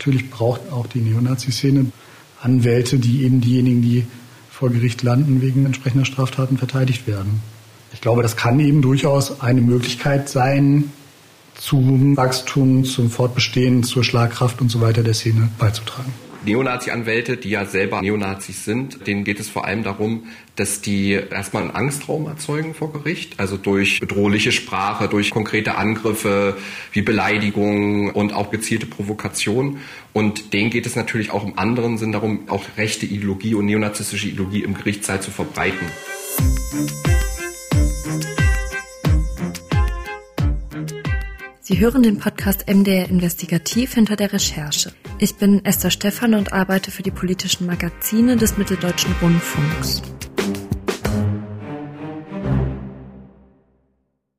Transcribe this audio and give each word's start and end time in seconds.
Natürlich 0.00 0.30
braucht 0.30 0.72
auch 0.72 0.86
die 0.86 1.02
Neonazi-Szene 1.02 1.92
Anwälte, 2.40 2.98
die 2.98 3.22
eben 3.22 3.42
diejenigen, 3.42 3.82
die 3.82 4.06
vor 4.50 4.70
Gericht 4.70 5.02
landen, 5.02 5.42
wegen 5.42 5.66
entsprechender 5.66 6.06
Straftaten 6.06 6.56
verteidigt 6.56 7.06
werden. 7.06 7.42
Ich 7.92 8.00
glaube, 8.00 8.22
das 8.22 8.34
kann 8.34 8.58
eben 8.60 8.80
durchaus 8.80 9.42
eine 9.42 9.60
Möglichkeit 9.60 10.30
sein, 10.30 10.90
zum 11.54 12.16
Wachstum, 12.16 12.86
zum 12.86 13.10
Fortbestehen, 13.10 13.84
zur 13.84 14.02
Schlagkraft 14.02 14.62
und 14.62 14.70
so 14.70 14.80
weiter 14.80 15.02
der 15.02 15.12
Szene 15.12 15.50
beizutragen. 15.58 16.14
Neonazi-Anwälte, 16.44 17.36
die 17.36 17.50
ja 17.50 17.64
selber 17.64 18.00
Neonazis 18.00 18.64
sind, 18.64 19.06
denen 19.06 19.24
geht 19.24 19.40
es 19.40 19.48
vor 19.48 19.64
allem 19.64 19.82
darum, 19.82 20.24
dass 20.56 20.80
die 20.80 21.12
erstmal 21.12 21.62
einen 21.64 21.72
Angstraum 21.72 22.26
erzeugen 22.26 22.74
vor 22.74 22.92
Gericht, 22.92 23.38
also 23.38 23.56
durch 23.56 24.00
bedrohliche 24.00 24.52
Sprache, 24.52 25.08
durch 25.08 25.30
konkrete 25.30 25.76
Angriffe 25.76 26.56
wie 26.92 27.02
Beleidigungen 27.02 28.10
und 28.10 28.32
auch 28.32 28.50
gezielte 28.50 28.86
Provokation. 28.86 29.78
Und 30.12 30.52
denen 30.52 30.70
geht 30.70 30.86
es 30.86 30.96
natürlich 30.96 31.30
auch 31.30 31.44
im 31.46 31.58
anderen 31.58 31.98
Sinn 31.98 32.12
darum, 32.12 32.48
auch 32.48 32.64
rechte 32.76 33.06
Ideologie 33.06 33.54
und 33.54 33.66
neonazistische 33.66 34.28
Ideologie 34.28 34.62
im 34.62 34.74
Gerichtssaal 34.74 35.20
zu 35.20 35.30
verbreiten. 35.30 35.86
Sie 41.70 41.78
hören 41.78 42.02
den 42.02 42.18
Podcast 42.18 42.66
MDR 42.68 43.08
Investigativ 43.08 43.94
hinter 43.94 44.16
der 44.16 44.32
Recherche. 44.32 44.92
Ich 45.20 45.36
bin 45.36 45.64
Esther 45.64 45.92
Stephan 45.92 46.34
und 46.34 46.52
arbeite 46.52 46.90
für 46.90 47.04
die 47.04 47.12
politischen 47.12 47.64
Magazine 47.64 48.36
des 48.36 48.58
Mitteldeutschen 48.58 49.14
Rundfunks. 49.22 50.02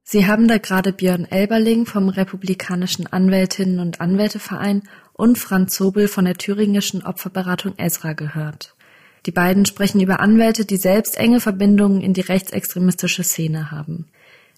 Sie 0.04 0.27
haben 0.27 0.49
da 0.49 0.57
gerade 0.57 0.91
Björn 0.91 1.23
Elberling 1.23 1.85
vom 1.85 2.09
Republikanischen 2.09 3.07
Anwältinnen 3.07 3.79
und 3.79 4.02
Anwälteverein 4.02 4.84
und 5.13 5.38
Franz 5.38 5.73
Zobel 5.73 6.09
von 6.09 6.26
der 6.26 6.35
thüringischen 6.35 7.02
Opferberatung 7.02 7.77
Esra 7.77 8.12
gehört. 8.12 8.76
Die 9.26 9.32
beiden 9.32 9.66
sprechen 9.66 10.01
über 10.01 10.20
Anwälte, 10.20 10.66
die 10.66 10.76
selbst 10.76 11.16
enge 11.16 11.40
Verbindungen 11.40 12.01
in 12.01 12.12
die 12.12 12.20
rechtsextremistische 12.20 13.23
Szene 13.23 13.71
haben. 13.71 14.07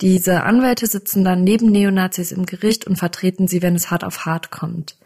Diese 0.03 0.43
Anwälte 0.43 0.85
sitzen 0.85 1.23
dann 1.23 1.45
neben 1.45 1.71
Neonazis 1.71 2.33
im 2.33 2.45
Gericht 2.45 2.85
und 2.85 2.97
vertreten 2.97 3.47
sie, 3.47 3.61
wenn 3.61 3.73
es 3.73 3.89
hart 3.89 4.03
auf 4.03 4.25
hart 4.25 4.51
kommt. 4.51 4.97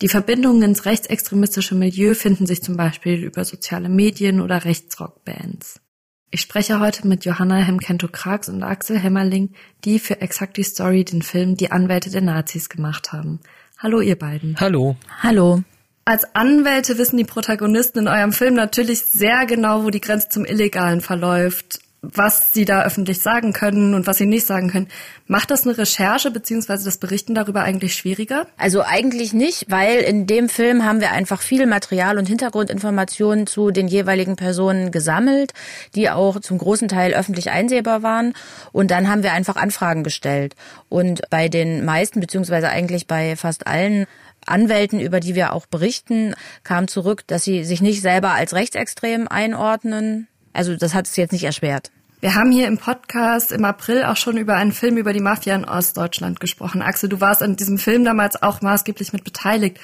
Die 0.00 0.08
Verbindungen 0.08 0.62
ins 0.62 0.86
rechtsextremistische 0.86 1.74
Milieu 1.74 2.14
finden 2.14 2.46
sich 2.46 2.62
zum 2.62 2.74
Beispiel 2.74 3.22
über 3.22 3.44
soziale 3.44 3.90
Medien 3.90 4.40
oder 4.40 4.64
Rechtsrockbands. 4.64 5.82
Ich 6.30 6.40
spreche 6.40 6.80
heute 6.80 7.06
mit 7.06 7.26
Johanna 7.26 7.56
Hemkento-Krags 7.56 8.48
und 8.48 8.62
Axel 8.62 8.98
Hemmerling, 8.98 9.50
die 9.84 9.98
für 9.98 10.22
Exactly 10.22 10.64
Story 10.64 11.04
den 11.04 11.20
Film 11.20 11.58
Die 11.58 11.70
Anwälte 11.70 12.08
der 12.08 12.22
Nazis 12.22 12.70
gemacht 12.70 13.12
haben. 13.12 13.40
Hallo 13.76 14.00
ihr 14.00 14.18
beiden. 14.18 14.56
Hallo. 14.58 14.96
Hallo. 15.22 15.64
Als 16.06 16.34
Anwälte 16.34 16.96
wissen 16.96 17.18
die 17.18 17.24
Protagonisten 17.24 17.98
in 17.98 18.08
eurem 18.08 18.32
Film 18.32 18.54
natürlich 18.54 19.02
sehr 19.02 19.44
genau, 19.44 19.84
wo 19.84 19.90
die 19.90 20.00
Grenze 20.00 20.30
zum 20.30 20.46
Illegalen 20.46 21.02
verläuft 21.02 21.80
was 22.02 22.52
sie 22.52 22.64
da 22.64 22.84
öffentlich 22.84 23.20
sagen 23.20 23.52
können 23.52 23.94
und 23.94 24.06
was 24.06 24.18
sie 24.18 24.26
nicht 24.26 24.46
sagen 24.46 24.70
können. 24.70 24.88
Macht 25.26 25.50
das 25.50 25.66
eine 25.66 25.76
Recherche 25.76 26.30
beziehungsweise 26.30 26.84
das 26.84 26.98
Berichten 26.98 27.34
darüber 27.34 27.62
eigentlich 27.62 27.94
schwieriger? 27.94 28.46
Also 28.56 28.82
eigentlich 28.82 29.32
nicht, 29.32 29.70
weil 29.70 30.00
in 30.00 30.26
dem 30.26 30.48
Film 30.48 30.84
haben 30.84 31.00
wir 31.00 31.10
einfach 31.10 31.40
viel 31.42 31.66
Material 31.66 32.18
und 32.18 32.28
Hintergrundinformationen 32.28 33.46
zu 33.46 33.70
den 33.70 33.88
jeweiligen 33.88 34.36
Personen 34.36 34.92
gesammelt, 34.92 35.52
die 35.94 36.10
auch 36.10 36.40
zum 36.40 36.58
großen 36.58 36.88
Teil 36.88 37.14
öffentlich 37.14 37.50
einsehbar 37.50 38.02
waren. 38.02 38.34
Und 38.72 38.90
dann 38.90 39.08
haben 39.08 39.22
wir 39.22 39.32
einfach 39.32 39.56
Anfragen 39.56 40.04
gestellt. 40.04 40.54
Und 40.88 41.22
bei 41.30 41.48
den 41.48 41.84
meisten, 41.84 42.20
beziehungsweise 42.20 42.68
eigentlich 42.68 43.06
bei 43.06 43.36
fast 43.36 43.66
allen 43.66 44.06
Anwälten, 44.44 45.00
über 45.00 45.18
die 45.18 45.34
wir 45.34 45.52
auch 45.52 45.66
berichten, 45.66 46.34
kam 46.62 46.86
zurück, 46.86 47.24
dass 47.26 47.42
sie 47.42 47.64
sich 47.64 47.80
nicht 47.80 48.00
selber 48.00 48.32
als 48.32 48.54
rechtsextrem 48.54 49.26
einordnen. 49.26 50.28
Also 50.56 50.76
das 50.76 50.94
hat 50.94 51.06
es 51.06 51.16
jetzt 51.16 51.32
nicht 51.32 51.44
erschwert. 51.44 51.90
Wir 52.20 52.34
haben 52.34 52.50
hier 52.50 52.66
im 52.66 52.78
Podcast 52.78 53.52
im 53.52 53.64
April 53.64 54.04
auch 54.04 54.16
schon 54.16 54.38
über 54.38 54.56
einen 54.56 54.72
Film 54.72 54.96
über 54.96 55.12
die 55.12 55.20
Mafia 55.20 55.54
in 55.54 55.66
Ostdeutschland 55.66 56.40
gesprochen. 56.40 56.80
Axel, 56.80 57.10
du 57.10 57.20
warst 57.20 57.42
an 57.42 57.56
diesem 57.56 57.78
Film 57.78 58.04
damals 58.04 58.42
auch 58.42 58.62
maßgeblich 58.62 59.12
mit 59.12 59.22
beteiligt. 59.22 59.78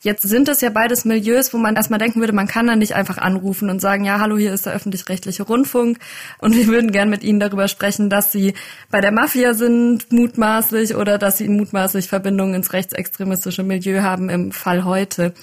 Jetzt 0.00 0.22
sind 0.22 0.48
es 0.48 0.60
ja 0.60 0.70
beides 0.70 1.04
Milieus, 1.04 1.52
wo 1.52 1.58
man 1.58 1.74
erstmal 1.74 1.98
denken 1.98 2.20
würde, 2.20 2.32
man 2.32 2.46
kann 2.46 2.68
da 2.68 2.76
nicht 2.76 2.94
einfach 2.94 3.18
anrufen 3.18 3.68
und 3.68 3.80
sagen, 3.80 4.04
ja, 4.04 4.20
hallo, 4.20 4.36
hier 4.36 4.52
ist 4.52 4.66
der 4.66 4.72
öffentlich-rechtliche 4.72 5.42
Rundfunk 5.42 5.98
und 6.38 6.54
wir 6.54 6.66
würden 6.66 6.92
gern 6.92 7.10
mit 7.10 7.24
Ihnen 7.24 7.40
darüber 7.40 7.66
sprechen, 7.66 8.08
dass 8.08 8.30
Sie 8.30 8.54
bei 8.90 9.00
der 9.00 9.10
Mafia 9.10 9.54
sind, 9.54 10.12
mutmaßlich, 10.12 10.94
oder 10.94 11.18
dass 11.18 11.38
Sie 11.38 11.48
mutmaßlich 11.48 12.08
Verbindungen 12.08 12.54
ins 12.54 12.72
rechtsextremistische 12.72 13.64
Milieu 13.64 14.02
haben 14.02 14.28
im 14.28 14.52
Fall 14.52 14.84
heute. 14.84 15.34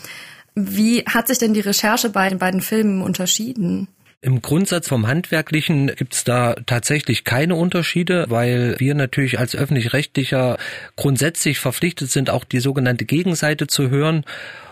Wie 0.53 1.03
hat 1.03 1.27
sich 1.27 1.37
denn 1.37 1.53
die 1.53 1.59
Recherche 1.59 2.09
bei 2.09 2.29
den 2.29 2.39
beiden 2.39 2.61
Filmen 2.61 3.01
unterschieden? 3.01 3.89
Im 4.25 4.41
Grundsatz 4.41 4.87
vom 4.87 5.05
Handwerklichen 5.05 5.85
gibt's 5.95 6.23
da 6.23 6.55
tatsächlich 6.65 7.25
keine 7.25 7.53
Unterschiede, 7.53 8.25
weil 8.27 8.73
wir 8.79 8.95
natürlich 8.95 9.37
als 9.37 9.55
öffentlich-rechtlicher 9.55 10.57
grundsätzlich 10.95 11.59
verpflichtet 11.59 12.09
sind, 12.09 12.31
auch 12.31 12.43
die 12.43 12.59
sogenannte 12.59 13.05
Gegenseite 13.05 13.67
zu 13.67 13.91
hören. 13.91 14.25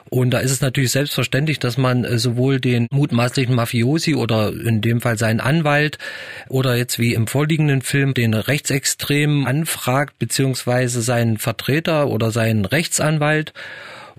Und 0.09 0.31
da 0.31 0.39
ist 0.39 0.49
es 0.49 0.61
natürlich 0.61 0.89
selbstverständlich, 0.89 1.59
dass 1.59 1.77
man 1.77 2.03
äh, 2.03 2.17
sowohl 2.17 2.59
den 2.59 2.87
mutmaßlichen 2.89 3.53
Mafiosi 3.53 4.15
oder 4.15 4.51
in 4.51 4.81
dem 4.81 5.01
Fall 5.01 5.19
seinen 5.19 5.39
Anwalt 5.39 5.99
oder 6.49 6.75
jetzt 6.75 6.97
wie 6.97 7.13
im 7.13 7.27
vorliegenden 7.27 7.83
Film 7.83 8.15
den 8.15 8.33
Rechtsextremen 8.33 9.45
anfragt, 9.45 10.17
beziehungsweise 10.17 11.03
seinen 11.03 11.37
Vertreter 11.37 12.07
oder 12.07 12.31
seinen 12.31 12.65
Rechtsanwalt. 12.65 13.53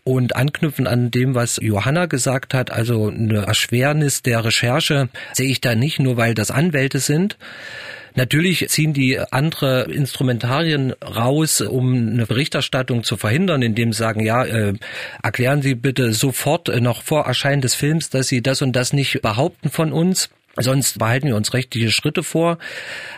Und 0.06 0.36
anknüpfen 0.36 0.86
an 0.86 1.10
dem, 1.10 1.34
was 1.34 1.58
Johanna 1.62 2.04
gesagt 2.06 2.52
hat, 2.52 2.70
also 2.70 3.08
eine 3.08 3.46
Erschwernis 3.46 4.20
der 4.20 4.44
Recherche 4.44 5.08
sehe 5.32 5.48
ich 5.48 5.62
da 5.62 5.74
nicht 5.74 5.98
nur, 5.98 6.18
weil 6.18 6.34
das 6.34 6.50
Anwälte 6.50 6.98
sind. 6.98 7.38
Natürlich 8.16 8.68
ziehen 8.68 8.92
die 8.92 9.18
andere 9.18 9.90
Instrumentarien 9.90 10.92
raus, 11.02 11.60
um 11.60 11.94
eine 11.94 12.26
Berichterstattung 12.26 13.02
zu 13.02 13.16
verhindern, 13.16 13.62
indem 13.62 13.92
sie 13.92 13.98
sagen, 13.98 14.20
ja, 14.20 14.44
äh, 14.44 14.74
erklären 15.22 15.62
Sie 15.62 15.74
bitte 15.74 16.12
sofort 16.12 16.68
äh, 16.68 16.80
noch 16.80 17.02
vor 17.02 17.24
Erscheinen 17.24 17.62
des 17.62 17.74
Films, 17.74 18.10
dass 18.10 18.28
Sie 18.28 18.40
das 18.40 18.62
und 18.62 18.76
das 18.76 18.92
nicht 18.92 19.20
behaupten 19.22 19.70
von 19.70 19.92
uns. 19.92 20.28
Sonst 20.56 20.98
behalten 20.98 21.28
wir 21.28 21.36
uns 21.36 21.52
rechtliche 21.52 21.90
Schritte 21.90 22.22
vor. 22.22 22.58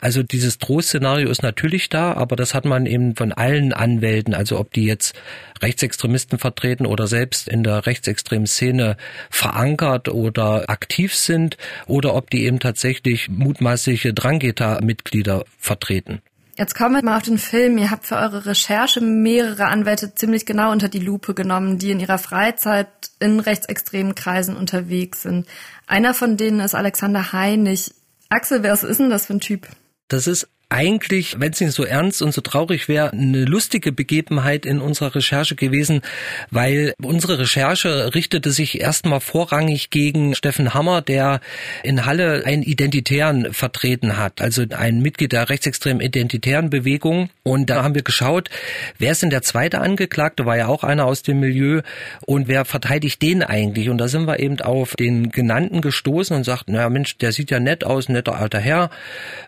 Also 0.00 0.22
dieses 0.22 0.58
Drohszenario 0.58 1.28
ist 1.28 1.42
natürlich 1.42 1.88
da, 1.88 2.14
aber 2.14 2.34
das 2.36 2.54
hat 2.54 2.64
man 2.64 2.86
eben 2.86 3.14
von 3.14 3.32
allen 3.32 3.72
Anwälten, 3.72 4.34
also 4.34 4.58
ob 4.58 4.72
die 4.72 4.84
jetzt 4.84 5.14
Rechtsextremisten 5.62 6.38
vertreten 6.38 6.86
oder 6.86 7.06
selbst 7.06 7.48
in 7.48 7.62
der 7.62 7.86
rechtsextremen 7.86 8.46
Szene 8.46 8.96
verankert 9.30 10.08
oder 10.08 10.70
aktiv 10.70 11.14
sind 11.14 11.56
oder 11.86 12.14
ob 12.14 12.30
die 12.30 12.44
eben 12.44 12.58
tatsächlich 12.58 13.28
mutmaßliche 13.28 14.14
Drangheta-Mitglieder 14.14 15.44
vertreten. 15.58 16.22
Jetzt 16.58 16.74
kommen 16.74 16.94
wir 16.94 17.04
mal 17.04 17.18
auf 17.18 17.22
den 17.22 17.36
Film. 17.36 17.76
Ihr 17.76 17.90
habt 17.90 18.06
für 18.06 18.16
eure 18.16 18.46
Recherche 18.46 19.02
mehrere 19.02 19.66
Anwälte 19.66 20.14
ziemlich 20.14 20.46
genau 20.46 20.72
unter 20.72 20.88
die 20.88 21.00
Lupe 21.00 21.34
genommen, 21.34 21.78
die 21.78 21.90
in 21.90 22.00
ihrer 22.00 22.16
Freizeit 22.16 22.88
in 23.20 23.40
rechtsextremen 23.40 24.14
Kreisen 24.14 24.56
unterwegs 24.56 25.22
sind. 25.22 25.46
Einer 25.86 26.14
von 26.14 26.38
denen 26.38 26.60
ist 26.60 26.74
Alexander 26.74 27.32
Heinig. 27.32 27.92
Axel, 28.30 28.62
wer 28.62 28.72
ist 28.72 28.98
denn 28.98 29.10
das 29.10 29.26
für 29.26 29.34
ein 29.34 29.40
Typ? 29.40 29.68
Das 30.08 30.26
ist 30.26 30.48
eigentlich, 30.68 31.38
wenn 31.38 31.52
es 31.52 31.60
nicht 31.60 31.72
so 31.72 31.84
ernst 31.84 32.22
und 32.22 32.32
so 32.32 32.40
traurig 32.40 32.88
wäre, 32.88 33.12
eine 33.12 33.44
lustige 33.44 33.92
Begebenheit 33.92 34.66
in 34.66 34.80
unserer 34.80 35.14
Recherche 35.14 35.54
gewesen, 35.54 36.02
weil 36.50 36.92
unsere 37.00 37.38
Recherche 37.38 38.14
richtete 38.14 38.50
sich 38.50 38.80
erstmal 38.80 39.20
vorrangig 39.20 39.90
gegen 39.90 40.34
Steffen 40.34 40.74
Hammer, 40.74 41.02
der 41.02 41.40
in 41.84 42.04
Halle 42.04 42.42
einen 42.44 42.64
Identitären 42.64 43.52
vertreten 43.52 44.16
hat, 44.16 44.40
also 44.40 44.64
ein 44.76 45.00
Mitglied 45.00 45.32
der 45.32 45.48
rechtsextremen 45.48 46.00
identitären 46.00 46.68
Bewegung. 46.68 47.30
Und 47.44 47.70
da 47.70 47.84
haben 47.84 47.94
wir 47.94 48.02
geschaut, 48.02 48.50
wer 48.98 49.12
ist 49.12 49.22
denn 49.22 49.30
der 49.30 49.42
zweite 49.42 49.80
Angeklagte, 49.80 50.46
war 50.46 50.56
ja 50.56 50.66
auch 50.66 50.82
einer 50.82 51.04
aus 51.04 51.22
dem 51.22 51.40
Milieu, 51.40 51.82
und 52.26 52.48
wer 52.48 52.64
verteidigt 52.64 53.22
den 53.22 53.44
eigentlich? 53.44 53.88
Und 53.88 53.98
da 53.98 54.08
sind 54.08 54.26
wir 54.26 54.40
eben 54.40 54.60
auf 54.60 54.96
den 54.96 55.30
genannten 55.30 55.80
gestoßen 55.80 56.34
und 56.34 56.42
sagten, 56.42 56.72
naja 56.72 56.88
Mensch, 56.88 57.18
der 57.18 57.30
sieht 57.30 57.52
ja 57.52 57.60
nett 57.60 57.84
aus, 57.84 58.08
netter 58.08 58.36
alter 58.36 58.58
Herr, 58.58 58.90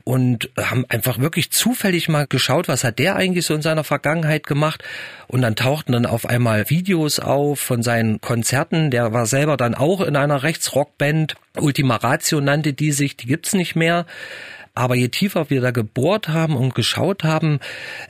und 0.04 0.50
haben 0.56 0.84
einfach 0.88 1.07
einfach 1.08 1.22
wirklich 1.22 1.50
zufällig 1.50 2.08
mal 2.08 2.26
geschaut, 2.26 2.68
was 2.68 2.84
hat 2.84 2.98
der 2.98 3.16
eigentlich 3.16 3.46
so 3.46 3.54
in 3.54 3.62
seiner 3.62 3.84
Vergangenheit 3.84 4.46
gemacht. 4.46 4.84
Und 5.26 5.40
dann 5.40 5.56
tauchten 5.56 5.92
dann 5.92 6.04
auf 6.04 6.26
einmal 6.26 6.68
Videos 6.68 7.18
auf 7.18 7.60
von 7.60 7.82
seinen 7.82 8.20
Konzerten. 8.20 8.90
Der 8.90 9.12
war 9.12 9.24
selber 9.24 9.56
dann 9.56 9.74
auch 9.74 10.02
in 10.02 10.16
einer 10.16 10.42
Rechtsrockband. 10.42 11.36
Ultima 11.56 11.96
Ratio 11.96 12.40
nannte 12.42 12.74
die 12.74 12.92
sich, 12.92 13.16
die 13.16 13.26
gibt's 13.26 13.54
nicht 13.54 13.74
mehr. 13.74 14.04
Aber 14.74 14.94
je 14.94 15.08
tiefer 15.08 15.50
wir 15.50 15.60
da 15.60 15.70
gebohrt 15.70 16.28
haben 16.28 16.56
und 16.56 16.74
geschaut 16.74 17.24
haben, 17.24 17.58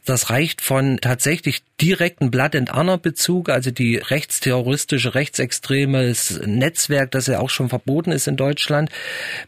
das 0.04 0.28
reicht 0.28 0.60
von 0.60 0.98
tatsächlich 1.00 1.62
direkten 1.80 2.30
Blood 2.30 2.56
and 2.56 2.74
Honor 2.74 2.98
Bezug, 2.98 3.48
also 3.48 3.70
die 3.70 3.96
rechtsterroristische, 3.96 5.14
rechtsextremes 5.14 6.40
Netzwerk, 6.44 7.12
das 7.12 7.28
ja 7.28 7.38
auch 7.38 7.48
schon 7.48 7.70
verboten 7.70 8.10
ist 8.12 8.28
in 8.28 8.36
Deutschland, 8.36 8.90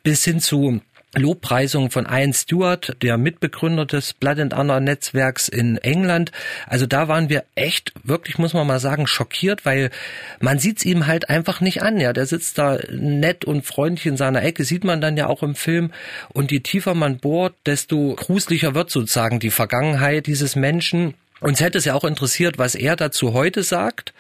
bis 0.02 0.25
hin 0.25 0.41
zu 0.41 0.81
Lobpreisung 1.15 1.91
von 1.91 2.07
Ian 2.09 2.33
Stewart, 2.33 2.97
der 3.03 3.19
Mitbegründer 3.19 3.85
des 3.85 4.15
Blood 4.15 4.39
and 4.39 4.57
Honor 4.57 4.81
Netzwerks 4.81 5.49
in 5.49 5.77
England. 5.79 6.31
Also 6.67 6.87
da 6.87 7.09
waren 7.09 7.29
wir 7.29 7.45
echt, 7.57 7.93
wirklich 8.05 8.39
muss 8.39 8.55
man 8.55 8.67
mal 8.67 8.79
sagen, 8.79 9.07
schockiert, 9.07 9.65
weil 9.65 9.91
man 10.39 10.59
sieht's 10.59 10.85
ihm 10.85 11.07
halt 11.07 11.29
einfach 11.29 11.61
nicht 11.61 11.83
an. 11.83 11.99
Ja, 11.99 12.12
der 12.12 12.27
sitzt 12.27 12.59
da 12.59 12.79
nett 12.91 13.45
und 13.45 13.67
freundlich 13.67 14.07
in 14.07 14.17
seiner 14.17 14.43
Ecke, 14.43 14.65
sieht 14.65 14.85
man 14.85 15.01
dann 15.01 15.17
ja 15.17 15.27
auch 15.27 15.43
im 15.43 15.57
Film. 15.57 15.91
Und 16.29 16.53
je 16.53 16.61
tiefer 16.61 16.95
man 16.95 17.19
bohrt, 17.19 17.55
desto 17.67 18.15
gruseliger 18.15 18.75
wird 18.75 18.91
sozusagen 18.91 19.41
die 19.41 19.51
Vergangenheit 19.51 20.27
dieses 20.27 20.55
Menschen. 20.55 21.15
Uns 21.40 21.60
hätte 21.60 21.78
es 21.78 21.87
ja 21.87 21.94
auch 21.94 22.04
interessiert, 22.04 22.58
was 22.58 22.75
er 22.75 22.96
dazu 22.96 23.32
heute 23.32 23.62
sagt. 23.62 24.12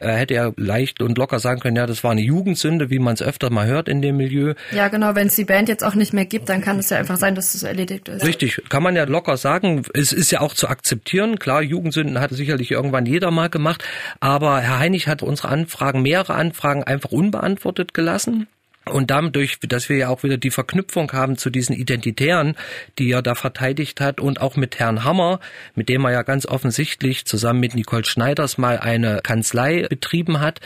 Er 0.00 0.16
hätte 0.16 0.34
ja 0.34 0.52
leicht 0.56 1.02
und 1.02 1.18
locker 1.18 1.40
sagen 1.40 1.60
können, 1.60 1.76
ja, 1.76 1.86
das 1.86 2.04
war 2.04 2.12
eine 2.12 2.20
Jugendsünde, 2.20 2.88
wie 2.88 3.00
man 3.00 3.14
es 3.14 3.22
öfter 3.22 3.50
mal 3.50 3.66
hört 3.66 3.88
in 3.88 4.00
dem 4.00 4.16
Milieu. 4.16 4.54
Ja, 4.70 4.86
genau, 4.86 5.16
wenn 5.16 5.26
es 5.26 5.34
die 5.34 5.44
Band 5.44 5.68
jetzt 5.68 5.82
auch 5.82 5.96
nicht 5.96 6.12
mehr 6.12 6.24
gibt, 6.24 6.48
dann 6.48 6.60
kann 6.60 6.78
es 6.78 6.90
ja 6.90 6.98
einfach 6.98 7.16
sein, 7.16 7.34
dass 7.34 7.54
es 7.54 7.64
erledigt 7.64 8.08
ist. 8.08 8.24
Richtig, 8.24 8.62
kann 8.68 8.84
man 8.84 8.94
ja 8.94 9.04
locker 9.04 9.36
sagen. 9.36 9.82
Es 9.92 10.12
ist 10.12 10.30
ja 10.30 10.40
auch 10.40 10.54
zu 10.54 10.68
akzeptieren. 10.68 11.40
Klar, 11.40 11.62
Jugendsünden 11.62 12.20
hat 12.20 12.30
sicherlich 12.30 12.70
irgendwann 12.70 13.06
jeder 13.06 13.32
mal 13.32 13.48
gemacht. 13.48 13.84
Aber 14.20 14.60
Herr 14.60 14.78
Heinig 14.78 15.08
hat 15.08 15.22
unsere 15.22 15.48
Anfragen, 15.48 16.02
mehrere 16.02 16.34
Anfragen 16.34 16.84
einfach 16.84 17.10
unbeantwortet 17.10 17.92
gelassen. 17.92 18.46
Und 18.90 19.10
dadurch, 19.10 19.58
dass 19.60 19.88
wir 19.88 19.96
ja 19.96 20.08
auch 20.08 20.22
wieder 20.22 20.36
die 20.36 20.50
Verknüpfung 20.50 21.12
haben 21.12 21.36
zu 21.36 21.50
diesen 21.50 21.74
Identitären, 21.74 22.56
die 22.98 23.10
er 23.10 23.22
da 23.22 23.34
verteidigt 23.34 24.00
hat 24.00 24.20
und 24.20 24.40
auch 24.40 24.56
mit 24.56 24.78
Herrn 24.78 25.04
Hammer, 25.04 25.40
mit 25.74 25.88
dem 25.88 26.04
er 26.04 26.12
ja 26.12 26.22
ganz 26.22 26.46
offensichtlich 26.46 27.24
zusammen 27.24 27.60
mit 27.60 27.74
Nicole 27.74 28.04
Schneiders 28.04 28.58
mal 28.58 28.78
eine 28.78 29.20
Kanzlei 29.22 29.86
betrieben 29.88 30.40
hat, 30.40 30.60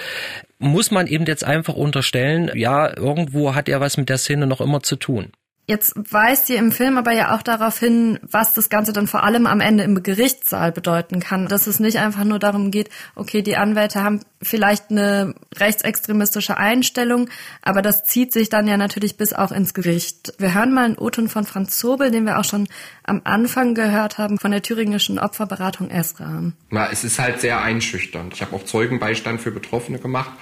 muss 0.59 0.91
man 0.91 1.07
eben 1.07 1.27
jetzt 1.27 1.45
einfach 1.45 1.75
unterstellen, 1.75 2.51
ja, 2.55 2.97
irgendwo 2.97 3.55
hat 3.55 3.69
er 3.69 3.81
was 3.81 3.97
mit 3.97 4.09
der 4.09 4.19
Szene 4.19 4.47
noch 4.47 4.61
immer 4.61 4.83
zu 4.83 4.97
tun. 4.97 5.33
Jetzt 5.65 5.95
weist 6.13 6.51
ihr 6.51 6.59
im 6.59 6.73
Film 6.73 6.99
aber 6.99 7.13
ja 7.13 7.37
auch 7.37 7.43
darauf 7.43 7.79
hin, 7.79 8.19
was 8.23 8.53
das 8.55 8.69
Ganze 8.69 8.93
dann 8.93 9.07
vor 9.07 9.23
allem 9.23 9.47
am 9.47 9.61
Ende 9.61 9.85
im 9.85 10.03
Gerichtssaal 10.03 10.73
bedeuten 10.73 11.21
kann. 11.21 11.47
Dass 11.47 11.69
es 11.69 11.79
nicht 11.79 11.99
einfach 11.99 12.25
nur 12.25 12.41
darum 12.41 12.73
geht, 12.73 12.91
okay, 13.15 13.43
die 13.43 13.57
Anwälte 13.57 14.03
haben 14.03 14.21
vielleicht 14.43 14.91
eine 14.91 15.35
rechtsextremistische 15.57 16.57
Einstellung, 16.57 17.31
aber 17.63 17.81
das 17.81 18.03
zieht 18.03 18.33
sich 18.33 18.49
dann 18.49 18.67
ja 18.67 18.77
natürlich 18.77 19.17
bis 19.17 19.33
auch 19.33 19.53
ins 19.53 19.73
Gericht. 19.73 20.35
Wir 20.39 20.53
hören 20.53 20.75
mal 20.75 20.85
einen 20.85 20.99
O-Ton 20.99 21.29
von 21.29 21.45
Franz 21.45 21.79
Zobel, 21.79 22.11
den 22.11 22.27
wir 22.27 22.41
auch 22.41 22.45
schon 22.45 22.67
am 23.05 23.21
Anfang 23.23 23.77
gehört 23.77 24.19
haben, 24.19 24.41
von 24.41 24.51
der 24.51 24.63
thüringischen 24.63 25.21
Opferberatung 25.21 25.91
Esra. 25.91 26.53
Na, 26.71 26.91
es 26.91 27.05
ist 27.05 27.21
halt 27.21 27.41
sehr 27.41 27.63
einschüchternd. 27.63 28.35
Ich 28.35 28.43
habe 28.43 28.57
auch 28.57 28.65
Zeugenbeistand 28.65 29.41
für 29.41 29.53
Betroffene 29.53 30.01
gemacht. 30.01 30.33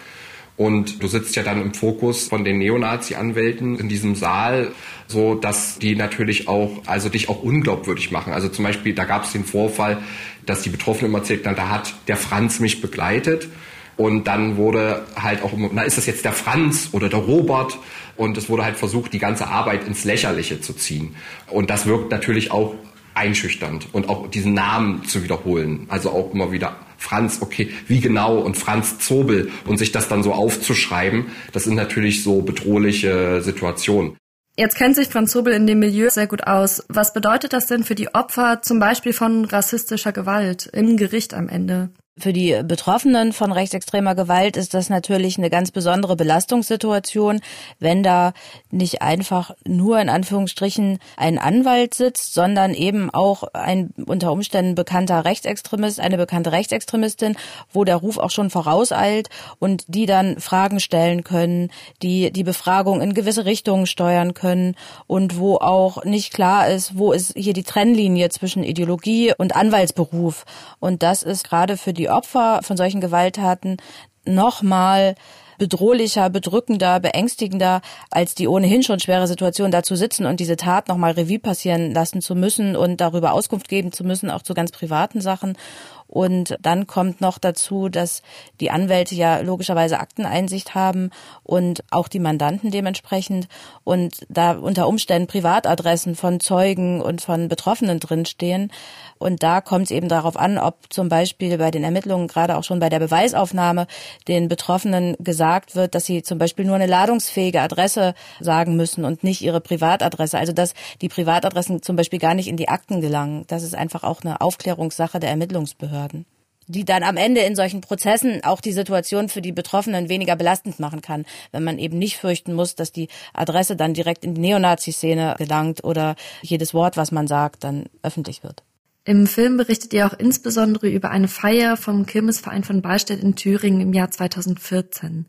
Und 0.56 1.02
du 1.02 1.08
sitzt 1.08 1.36
ja 1.36 1.42
dann 1.42 1.60
im 1.62 1.72
Fokus 1.72 2.28
von 2.28 2.44
den 2.44 2.58
Neonazi-Anwälten 2.58 3.78
in 3.78 3.88
diesem 3.88 4.14
Saal, 4.14 4.72
so 5.06 5.34
dass 5.34 5.78
die 5.78 5.96
natürlich 5.96 6.48
auch, 6.48 6.82
also 6.86 7.08
dich 7.08 7.30
auch 7.30 7.42
unglaubwürdig 7.42 8.10
machen. 8.10 8.32
Also 8.32 8.48
zum 8.48 8.64
Beispiel, 8.64 8.94
da 8.94 9.04
gab 9.04 9.24
es 9.24 9.32
den 9.32 9.44
Vorfall, 9.44 9.98
dass 10.44 10.62
die 10.62 10.68
Betroffenen 10.68 11.10
immer 11.10 11.20
erzählt, 11.20 11.46
da 11.46 11.68
hat 11.68 11.94
der 12.08 12.16
Franz 12.16 12.60
mich 12.60 12.82
begleitet. 12.82 13.48
Und 13.96 14.26
dann 14.26 14.56
wurde 14.56 15.06
halt 15.16 15.42
auch, 15.42 15.52
na 15.54 15.82
ist 15.82 15.98
das 15.98 16.06
jetzt 16.06 16.24
der 16.24 16.32
Franz 16.32 16.90
oder 16.92 17.08
der 17.08 17.20
Robert? 17.20 17.78
Und 18.16 18.36
es 18.36 18.48
wurde 18.48 18.64
halt 18.64 18.76
versucht, 18.76 19.12
die 19.12 19.18
ganze 19.18 19.48
Arbeit 19.48 19.86
ins 19.86 20.04
Lächerliche 20.04 20.60
zu 20.60 20.74
ziehen. 20.74 21.14
Und 21.48 21.70
das 21.70 21.86
wirkt 21.86 22.10
natürlich 22.10 22.50
auch 22.50 22.74
einschüchternd 23.14 23.88
und 23.92 24.08
auch 24.08 24.30
diesen 24.30 24.54
Namen 24.54 25.04
zu 25.04 25.22
wiederholen. 25.22 25.86
Also 25.88 26.10
auch 26.10 26.32
immer 26.32 26.52
wieder 26.52 26.76
Franz, 27.00 27.38
okay, 27.40 27.70
wie 27.88 28.00
genau 28.00 28.38
und 28.38 28.56
Franz 28.56 28.98
Zobel 28.98 29.50
und 29.66 29.78
sich 29.78 29.90
das 29.90 30.06
dann 30.06 30.22
so 30.22 30.32
aufzuschreiben, 30.32 31.26
das 31.52 31.64
sind 31.64 31.74
natürlich 31.74 32.22
so 32.22 32.42
bedrohliche 32.42 33.40
Situationen. 33.42 34.16
Jetzt 34.56 34.76
kennt 34.76 34.94
sich 34.94 35.08
Franz 35.08 35.32
Zobel 35.32 35.54
in 35.54 35.66
dem 35.66 35.78
Milieu 35.78 36.10
sehr 36.10 36.26
gut 36.26 36.46
aus. 36.46 36.84
Was 36.88 37.14
bedeutet 37.14 37.54
das 37.54 37.66
denn 37.66 37.82
für 37.82 37.94
die 37.94 38.14
Opfer 38.14 38.60
zum 38.62 38.78
Beispiel 38.78 39.14
von 39.14 39.46
rassistischer 39.46 40.12
Gewalt 40.12 40.68
im 40.72 40.98
Gericht 40.98 41.32
am 41.32 41.48
Ende? 41.48 41.90
Für 42.18 42.32
die 42.34 42.60
Betroffenen 42.64 43.32
von 43.32 43.50
rechtsextremer 43.50 44.14
Gewalt 44.14 44.56
ist 44.56 44.74
das 44.74 44.90
natürlich 44.90 45.38
eine 45.38 45.48
ganz 45.48 45.70
besondere 45.70 46.16
Belastungssituation, 46.16 47.40
wenn 47.78 48.02
da 48.02 48.32
nicht 48.70 49.00
einfach 49.00 49.52
nur 49.66 50.00
in 50.00 50.08
Anführungsstrichen 50.08 50.98
ein 51.16 51.38
Anwalt 51.38 51.94
sitzt, 51.94 52.34
sondern 52.34 52.74
eben 52.74 53.10
auch 53.10 53.44
ein 53.54 53.94
unter 54.06 54.32
Umständen 54.32 54.74
bekannter 54.74 55.24
Rechtsextremist, 55.24 56.00
eine 56.00 56.18
bekannte 56.18 56.52
Rechtsextremistin, 56.52 57.36
wo 57.72 57.84
der 57.84 57.96
Ruf 57.96 58.18
auch 58.18 58.30
schon 58.30 58.50
vorauseilt 58.50 59.28
und 59.58 59.84
die 59.86 60.04
dann 60.04 60.40
Fragen 60.40 60.80
stellen 60.80 61.24
können, 61.24 61.70
die 62.02 62.32
die 62.32 62.44
Befragung 62.44 63.00
in 63.00 63.14
gewisse 63.14 63.46
Richtungen 63.46 63.86
steuern 63.86 64.34
können 64.34 64.74
und 65.06 65.38
wo 65.38 65.56
auch 65.56 66.04
nicht 66.04 66.34
klar 66.34 66.68
ist, 66.68 66.98
wo 66.98 67.12
ist 67.12 67.32
hier 67.36 67.54
die 67.54 67.62
Trennlinie 67.62 68.28
zwischen 68.30 68.64
Ideologie 68.64 69.32
und 69.38 69.56
Anwaltsberuf. 69.56 70.44
Und 70.80 71.02
das 71.02 71.22
ist 71.22 71.48
gerade 71.48 71.76
für 71.76 71.94
die 71.94 71.99
Opfer 72.08 72.60
von 72.62 72.76
solchen 72.76 73.00
Gewalttaten 73.00 73.76
nochmal 74.24 75.14
bedrohlicher, 75.60 76.30
bedrückender, 76.30 77.00
beängstigender, 77.00 77.82
als 78.10 78.34
die 78.34 78.48
ohnehin 78.48 78.82
schon 78.82 78.98
schwere 78.98 79.26
Situation 79.26 79.70
da 79.70 79.82
zu 79.82 79.94
sitzen 79.94 80.24
und 80.24 80.40
diese 80.40 80.56
Tat 80.56 80.88
nochmal 80.88 81.12
Revue 81.12 81.38
passieren 81.38 81.92
lassen 81.92 82.22
zu 82.22 82.34
müssen 82.34 82.76
und 82.76 82.98
darüber 83.00 83.34
Auskunft 83.34 83.68
geben 83.68 83.92
zu 83.92 84.02
müssen, 84.02 84.30
auch 84.30 84.42
zu 84.42 84.54
ganz 84.54 84.72
privaten 84.72 85.20
Sachen. 85.20 85.58
Und 86.06 86.56
dann 86.60 86.88
kommt 86.88 87.20
noch 87.20 87.38
dazu, 87.38 87.88
dass 87.88 88.22
die 88.58 88.72
Anwälte 88.72 89.14
ja 89.14 89.40
logischerweise 89.40 90.00
Akteneinsicht 90.00 90.74
haben 90.74 91.10
und 91.44 91.84
auch 91.90 92.08
die 92.08 92.18
Mandanten 92.18 92.72
dementsprechend 92.72 93.46
und 93.84 94.26
da 94.28 94.52
unter 94.52 94.88
Umständen 94.88 95.28
Privatadressen 95.28 96.16
von 96.16 96.40
Zeugen 96.40 97.00
und 97.00 97.20
von 97.20 97.48
Betroffenen 97.48 98.00
drinstehen. 98.00 98.72
Und 99.20 99.44
da 99.44 99.60
kommt 99.60 99.84
es 99.84 99.90
eben 99.92 100.08
darauf 100.08 100.36
an, 100.36 100.58
ob 100.58 100.92
zum 100.92 101.08
Beispiel 101.08 101.58
bei 101.58 101.70
den 101.70 101.84
Ermittlungen, 101.84 102.26
gerade 102.26 102.56
auch 102.56 102.64
schon 102.64 102.80
bei 102.80 102.88
der 102.88 102.98
Beweisaufnahme, 102.98 103.86
den 104.26 104.48
Betroffenen 104.48 105.14
gesagt 105.20 105.76
wird, 105.76 105.94
dass 105.94 106.06
sie 106.06 106.22
zum 106.22 106.38
Beispiel 106.38 106.64
nur 106.64 106.74
eine 106.74 106.86
ladungsfähige 106.86 107.60
Adresse 107.60 108.14
sagen 108.40 108.74
müssen 108.74 109.04
und 109.04 109.22
nicht 109.22 109.42
ihre 109.42 109.60
Privatadresse. 109.60 110.38
Also 110.38 110.52
dass 110.52 110.74
die 111.00 111.08
Privatadressen 111.08 111.82
zum 111.82 111.94
Beispiel 111.94 112.18
gar 112.18 112.34
nicht 112.34 112.48
in 112.48 112.56
die 112.56 112.68
Akten 112.68 113.00
gelangen. 113.00 113.44
Das 113.46 113.62
ist 113.62 113.76
einfach 113.76 114.02
auch 114.02 114.22
eine 114.22 114.40
Aufklärungssache 114.40 115.20
der 115.20 115.30
Ermittlungsbehörden. 115.30 115.90
Behörden 115.90 116.26
die 116.70 116.84
dann 116.84 117.02
am 117.02 117.16
Ende 117.16 117.40
in 117.40 117.56
solchen 117.56 117.80
Prozessen 117.80 118.44
auch 118.44 118.60
die 118.60 118.72
Situation 118.72 119.28
für 119.28 119.42
die 119.42 119.52
Betroffenen 119.52 120.08
weniger 120.08 120.36
belastend 120.36 120.78
machen 120.78 121.02
kann, 121.02 121.26
wenn 121.50 121.64
man 121.64 121.78
eben 121.78 121.98
nicht 121.98 122.16
fürchten 122.16 122.54
muss, 122.54 122.76
dass 122.76 122.92
die 122.92 123.08
Adresse 123.34 123.74
dann 123.74 123.92
direkt 123.92 124.24
in 124.24 124.34
die 124.34 124.40
Neonazi-Szene 124.40 125.34
gelangt 125.36 125.82
oder 125.82 126.14
jedes 126.42 126.72
Wort, 126.72 126.96
was 126.96 127.10
man 127.10 127.26
sagt, 127.26 127.64
dann 127.64 127.86
öffentlich 128.02 128.44
wird. 128.44 128.62
Im 129.10 129.26
Film 129.26 129.56
berichtet 129.56 129.92
ihr 129.92 130.06
auch 130.06 130.16
insbesondere 130.16 130.88
über 130.88 131.10
eine 131.10 131.26
Feier 131.26 131.76
vom 131.76 132.06
Kirmesverein 132.06 132.62
von 132.62 132.80
Ballstedt 132.80 133.20
in 133.20 133.34
Thüringen 133.34 133.80
im 133.80 133.92
Jahr 133.92 134.08
2014. 134.08 135.26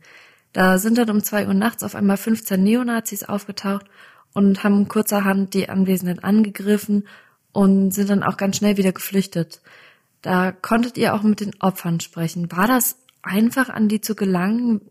Da 0.54 0.78
sind 0.78 1.00
dann 1.00 1.10
um 1.10 1.24
zwei 1.24 1.48
Uhr 1.48 1.56
nachts 1.56 1.82
auf 1.82 1.96
einmal 1.96 2.18
15 2.18 2.62
Neonazis 2.62 3.24
aufgetaucht 3.24 3.88
und 4.34 4.64
haben 4.64 4.88
kurzerhand 4.88 5.56
die 5.56 5.68
Anwesenden 5.68 6.20
angegriffen 6.20 7.08
und 7.54 7.90
sind 7.92 8.12
dann 8.12 8.22
auch 8.22 8.38
ganz 8.38 8.58
schnell 8.58 8.78
wieder 8.78 8.92
geflüchtet. 8.92 9.64
Da 10.22 10.52
konntet 10.52 11.00
ihr 11.00 11.16
auch 11.16 11.24
mit 11.24 11.40
den 11.40 11.60
Opfern 11.60 12.00
sprechen. 12.02 12.52
War 12.52 12.68
das 12.68 12.98
einfach 13.24 13.70
an 13.70 13.88
die 13.88 14.00
zu 14.00 14.14
gelangen? 14.14 14.82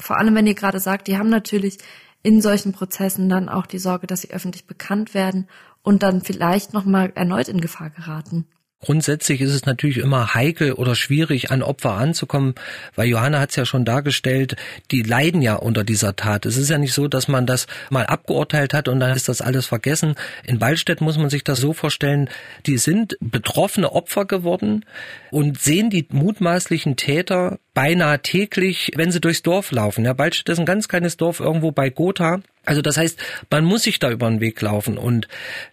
Vor 0.00 0.18
allem, 0.18 0.34
wenn 0.34 0.48
ihr 0.48 0.54
gerade 0.54 0.80
sagt, 0.80 1.06
die 1.06 1.16
haben 1.16 1.30
natürlich 1.30 1.78
in 2.24 2.40
solchen 2.40 2.72
Prozessen 2.72 3.28
dann 3.28 3.48
auch 3.48 3.66
die 3.66 3.78
Sorge, 3.78 4.08
dass 4.08 4.22
sie 4.22 4.32
öffentlich 4.32 4.66
bekannt 4.66 5.14
werden 5.14 5.46
und 5.82 6.02
dann 6.02 6.22
vielleicht 6.22 6.72
nochmal 6.72 7.12
erneut 7.14 7.48
in 7.48 7.60
Gefahr 7.60 7.90
geraten. 7.90 8.46
Grundsätzlich 8.82 9.40
ist 9.40 9.54
es 9.54 9.64
natürlich 9.64 9.98
immer 9.98 10.34
heikel 10.34 10.72
oder 10.72 10.96
schwierig, 10.96 11.52
an 11.52 11.62
Opfer 11.62 11.92
anzukommen, 11.92 12.56
weil 12.96 13.06
Johanna 13.06 13.38
hat 13.38 13.50
es 13.50 13.56
ja 13.56 13.64
schon 13.64 13.84
dargestellt, 13.84 14.56
die 14.90 15.02
leiden 15.02 15.40
ja 15.40 15.54
unter 15.54 15.84
dieser 15.84 16.16
Tat. 16.16 16.46
Es 16.46 16.56
ist 16.56 16.68
ja 16.68 16.78
nicht 16.78 16.92
so, 16.92 17.06
dass 17.06 17.28
man 17.28 17.46
das 17.46 17.68
mal 17.90 18.06
abgeurteilt 18.06 18.74
hat 18.74 18.88
und 18.88 18.98
dann 18.98 19.14
ist 19.14 19.28
das 19.28 19.40
alles 19.40 19.66
vergessen. 19.66 20.16
In 20.44 20.60
Waldstedt 20.60 21.00
muss 21.00 21.16
man 21.16 21.30
sich 21.30 21.44
das 21.44 21.60
so 21.60 21.72
vorstellen, 21.72 22.28
die 22.66 22.76
sind 22.76 23.16
betroffene 23.20 23.92
Opfer 23.92 24.24
geworden 24.24 24.84
und 25.30 25.60
sehen 25.60 25.88
die 25.88 26.08
mutmaßlichen 26.10 26.96
Täter 26.96 27.60
beinahe 27.74 28.20
täglich, 28.20 28.92
wenn 28.96 29.12
sie 29.12 29.20
durchs 29.20 29.42
Dorf 29.42 29.72
laufen. 29.72 30.04
Ja, 30.04 30.16
Waldstedt 30.18 30.48
ist 30.48 30.58
ein 30.58 30.66
ganz 30.66 30.88
kleines 30.88 31.16
Dorf 31.16 31.40
irgendwo 31.40 31.72
bei 31.72 31.90
Gotha. 31.90 32.40
Also 32.64 32.80
das 32.80 32.96
heißt, 32.96 33.18
man 33.50 33.64
muss 33.64 33.82
sich 33.82 33.98
da 33.98 34.08
über 34.12 34.28
den 34.28 34.38
Weg 34.38 34.60
laufen 34.60 34.96
und 34.96 35.26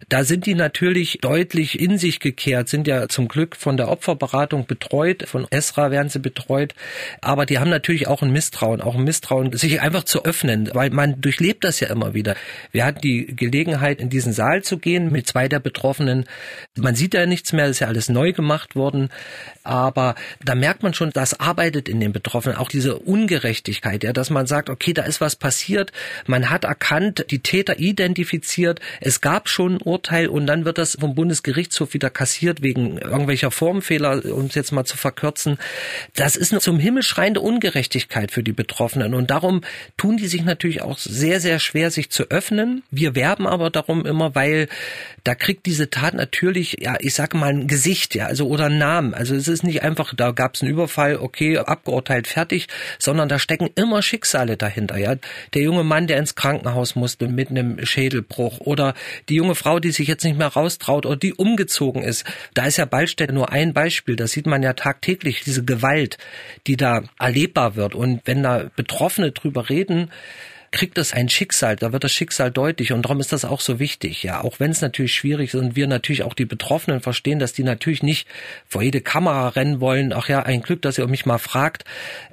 da 0.09 0.23
sind 0.23 0.47
die 0.47 0.55
natürlich 0.55 1.19
deutlich 1.21 1.79
in 1.79 1.99
sich 1.99 2.19
gekehrt, 2.19 2.67
sind 2.67 2.87
ja 2.87 3.07
zum 3.07 3.27
Glück 3.27 3.55
von 3.55 3.77
der 3.77 3.89
Opferberatung 3.89 4.65
betreut, 4.65 5.23
von 5.27 5.45
Esra 5.51 5.91
werden 5.91 6.09
sie 6.09 6.17
betreut, 6.17 6.73
aber 7.21 7.45
die 7.45 7.59
haben 7.59 7.69
natürlich 7.69 8.07
auch 8.07 8.23
ein 8.23 8.31
Misstrauen, 8.31 8.81
auch 8.81 8.95
ein 8.95 9.03
Misstrauen, 9.03 9.55
sich 9.55 9.81
einfach 9.81 10.03
zu 10.03 10.25
öffnen, 10.25 10.71
weil 10.73 10.89
man 10.89 11.21
durchlebt 11.21 11.63
das 11.63 11.79
ja 11.79 11.89
immer 11.89 12.15
wieder. 12.15 12.35
Wir 12.71 12.85
hatten 12.85 13.01
die 13.01 13.35
Gelegenheit, 13.35 14.01
in 14.01 14.09
diesen 14.09 14.33
Saal 14.33 14.63
zu 14.63 14.79
gehen 14.79 15.11
mit 15.11 15.27
zwei 15.27 15.47
der 15.47 15.59
Betroffenen. 15.59 16.25
Man 16.75 16.95
sieht 16.95 17.13
ja 17.13 17.27
nichts 17.27 17.53
mehr, 17.53 17.67
ist 17.67 17.81
ja 17.81 17.87
alles 17.87 18.09
neu 18.09 18.33
gemacht 18.33 18.75
worden, 18.75 19.09
aber 19.63 20.15
da 20.43 20.55
merkt 20.55 20.81
man 20.81 20.95
schon, 20.95 21.11
das 21.11 21.39
arbeitet 21.39 21.87
in 21.89 21.99
den 21.99 22.13
Betroffenen, 22.13 22.57
auch 22.57 22.69
diese 22.69 22.97
Ungerechtigkeit, 22.97 24.03
ja, 24.03 24.13
dass 24.13 24.29
man 24.29 24.47
sagt, 24.47 24.69
okay, 24.69 24.93
da 24.93 25.03
ist 25.03 25.21
was 25.21 25.35
passiert, 25.35 25.91
man 26.27 26.49
hat 26.49 26.63
erkannt, 26.63 27.25
die 27.31 27.39
Täter 27.39 27.79
identifiziert, 27.79 28.79
es 29.01 29.21
gab 29.21 29.49
schon 29.49 29.75
ein 29.75 29.81
Urteil 29.81 30.27
und 30.27 30.47
dann 30.47 30.65
wird 30.65 30.77
das 30.77 30.97
vom 30.99 31.15
Bundesgerichtshof 31.15 31.93
wieder 31.93 32.09
kassiert 32.09 32.61
wegen 32.61 32.97
irgendwelcher 32.97 33.51
Formfehler, 33.51 34.23
um 34.25 34.45
es 34.45 34.55
jetzt 34.55 34.71
mal 34.71 34.85
zu 34.85 34.97
verkürzen. 34.97 35.57
Das 36.15 36.35
ist 36.35 36.51
eine 36.51 36.61
zum 36.61 36.79
Himmel 36.79 37.03
schreiende 37.03 37.41
Ungerechtigkeit 37.41 38.31
für 38.31 38.43
die 38.43 38.53
Betroffenen 38.53 39.13
und 39.13 39.31
darum 39.31 39.61
tun 39.97 40.17
die 40.17 40.27
sich 40.27 40.43
natürlich 40.43 40.81
auch 40.81 40.97
sehr, 40.97 41.39
sehr 41.39 41.59
schwer, 41.59 41.91
sich 41.91 42.09
zu 42.09 42.29
öffnen. 42.29 42.83
Wir 42.91 43.15
werben 43.15 43.47
aber 43.47 43.69
darum 43.69 44.05
immer, 44.05 44.35
weil 44.35 44.67
da 45.23 45.35
kriegt 45.35 45.65
diese 45.65 45.89
Tat 45.89 46.13
natürlich, 46.13 46.77
ja, 46.79 46.95
ich 46.99 47.13
sage 47.13 47.37
mal 47.37 47.49
ein 47.49 47.67
Gesicht, 47.67 48.15
ja, 48.15 48.27
also 48.27 48.47
oder 48.47 48.65
einen 48.65 48.77
Namen. 48.77 49.13
Also 49.13 49.35
es 49.35 49.47
ist 49.47 49.63
nicht 49.63 49.83
einfach, 49.83 50.13
da 50.15 50.31
gab 50.31 50.55
es 50.55 50.61
einen 50.61 50.71
Überfall, 50.71 51.17
okay, 51.17 51.57
abgeurteilt, 51.79 52.27
fertig, 52.27 52.67
sondern 52.97 53.29
da 53.29 53.39
stecken 53.39 53.69
immer 53.75 54.01
Schicksale 54.01 54.57
dahinter, 54.57 54.97
ja. 54.97 55.15
Der 55.53 55.61
junge 55.61 55.83
Mann, 55.83 56.07
der 56.07 56.17
ins 56.17 56.35
Krankenhaus 56.35 56.95
musste 56.95 57.27
mit 57.27 57.49
einem 57.49 57.83
Schädelbruch 57.85 58.59
oder 58.59 58.93
die 59.29 59.35
junge 59.35 59.55
Frau, 59.55 59.79
die 59.79 59.91
sich 59.91 60.07
jetzt 60.07 60.23
nicht 60.23 60.37
mehr 60.37 60.47
raustraut 60.47 61.05
oder 61.05 61.15
die 61.15 61.33
umgezogen 61.33 62.03
ist. 62.03 62.25
Da 62.53 62.65
ist 62.65 62.77
ja 62.77 62.85
Ballstätte 62.85 63.33
nur 63.33 63.51
ein 63.51 63.73
Beispiel. 63.73 64.15
Da 64.15 64.27
sieht 64.27 64.45
man 64.45 64.63
ja 64.63 64.73
tagtäglich 64.73 65.43
diese 65.43 65.63
Gewalt, 65.63 66.17
die 66.67 66.77
da 66.77 67.03
erlebbar 67.17 67.75
wird. 67.75 67.95
Und 67.95 68.21
wenn 68.25 68.43
da 68.43 68.69
Betroffene 68.75 69.31
drüber 69.31 69.69
reden, 69.69 70.11
kriegt 70.71 70.97
das 70.97 71.13
ein 71.13 71.29
Schicksal, 71.29 71.75
da 71.75 71.91
wird 71.91 72.03
das 72.03 72.11
Schicksal 72.11 72.51
deutlich 72.51 72.91
und 72.91 73.03
darum 73.03 73.19
ist 73.19 73.31
das 73.31 73.45
auch 73.45 73.59
so 73.59 73.79
wichtig, 73.79 74.23
ja, 74.23 74.41
auch 74.41 74.59
wenn 74.59 74.71
es 74.71 74.81
natürlich 74.81 75.13
schwierig 75.13 75.53
ist 75.53 75.59
und 75.59 75.75
wir 75.75 75.87
natürlich 75.87 76.23
auch 76.23 76.33
die 76.33 76.45
Betroffenen 76.45 77.01
verstehen, 77.01 77.39
dass 77.39 77.53
die 77.53 77.63
natürlich 77.63 78.03
nicht 78.03 78.27
vor 78.67 78.81
jede 78.81 79.01
Kamera 79.01 79.49
rennen 79.49 79.79
wollen, 79.81 80.13
ach 80.13 80.29
ja, 80.29 80.43
ein 80.43 80.61
Glück, 80.61 80.81
dass 80.81 80.97
ihr 80.97 81.07
mich 81.07 81.25
mal 81.25 81.39
fragt, 81.39 81.85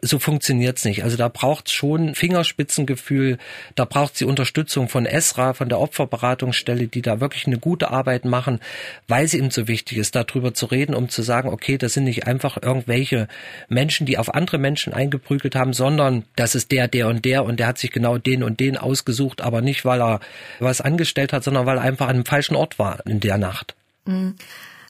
so 0.03 0.19
funktioniert's 0.19 0.85
nicht. 0.85 1.03
Also 1.03 1.17
da 1.17 1.29
braucht's 1.29 1.73
schon 1.73 2.15
Fingerspitzengefühl, 2.15 3.39
da 3.75 3.85
braucht's 3.85 4.19
die 4.19 4.25
Unterstützung 4.25 4.89
von 4.89 5.07
ESRA, 5.07 5.55
von 5.55 5.69
der 5.69 5.81
Opferberatungsstelle, 5.81 6.89
die 6.89 7.03
da 7.03 7.21
wirklich 7.21 7.47
eine 7.47 7.59
gute 7.59 7.91
Arbeit 7.91 8.25
machen, 8.25 8.61
weil 9.09 9.25
es 9.25 9.35
eben 9.35 9.51
so 9.51 9.67
wichtig 9.67 9.99
ist, 9.99 10.15
darüber 10.15 10.53
zu 10.53 10.67
reden, 10.67 10.95
um 10.95 11.09
zu 11.09 11.23
sagen, 11.23 11.49
okay, 11.49 11.79
das 11.79 11.95
sind 11.95 12.05
nicht 12.05 12.27
einfach 12.27 12.59
irgendwelche 12.61 13.29
Menschen, 13.69 14.07
die 14.07 14.19
auf 14.19 14.35
andere 14.35 14.59
Menschen 14.59 14.93
eingeprügelt 14.93 15.55
haben, 15.55 15.73
sondern 15.73 16.25
das 16.37 16.55
ist 16.55 16.71
der, 16.71 16.89
der 16.89 17.09
und 17.09 17.25
der 17.25 17.45
und 17.45 17.61
der 17.61 17.69
hat 17.69 17.79
sich 17.79 17.91
genau 17.91 18.19
den 18.27 18.43
und 18.43 18.61
den 18.61 18.77
ausgesucht, 18.77 19.41
aber 19.41 19.61
nicht, 19.61 19.85
weil 19.85 20.01
er 20.01 20.21
was 20.61 20.81
angestellt 20.81 21.33
hat, 21.33 21.45
sondern 21.45 21.67
weil 21.67 21.79
er 21.79 21.83
einfach 21.83 22.09
an 22.09 22.17
dem 22.17 22.25
falschen 22.25 22.57
Ort 22.57 22.79
war 22.79 23.05
in 23.07 23.21
der 23.21 23.39
Nacht. 23.39 23.75
Mhm. 24.05 24.35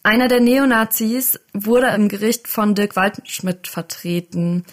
Einer 0.02 0.28
der 0.28 0.40
Neonazis 0.40 1.40
wurde 1.52 1.88
im 1.88 2.08
Gericht 2.08 2.46
von 2.46 2.76
Dirk 2.76 2.94
Waldschmidt 2.94 3.66
vertreten. 3.66 4.64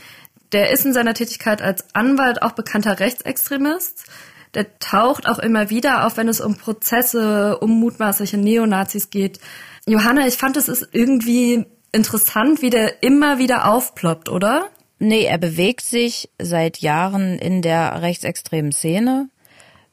Der 0.52 0.70
ist 0.70 0.86
in 0.86 0.94
seiner 0.94 1.16
Tätigkeit 1.16 1.62
als 1.62 1.96
Anwalt 1.96 2.44
auch 2.44 2.52
bekannter 2.52 3.00
Rechtsextremist. 3.00 4.06
Der 4.54 4.78
taucht 4.78 5.28
auch 5.28 5.40
immer 5.40 5.72
wieder 5.72 6.06
auf, 6.06 6.18
wenn 6.18 6.28
es 6.28 6.40
um 6.40 6.58
Prozesse 6.58 7.58
um 7.58 7.80
mutmaßliche 7.80 8.38
Neonazis 8.38 9.10
geht. 9.10 9.40
Johanna, 9.88 10.28
ich 10.28 10.36
fand 10.36 10.56
es 10.56 10.68
ist 10.68 10.88
irgendwie 10.92 11.66
interessant, 11.92 12.62
wie 12.62 12.70
der 12.70 13.02
immer 13.02 13.40
wieder 13.40 13.72
aufploppt, 13.72 14.30
oder? 14.30 14.70
Nee, 15.00 15.26
er 15.26 15.38
bewegt 15.38 15.82
sich 15.82 16.30
seit 16.40 16.78
Jahren 16.78 17.38
in 17.40 17.62
der 17.62 18.02
rechtsextremen 18.02 18.72
Szene 18.72 19.28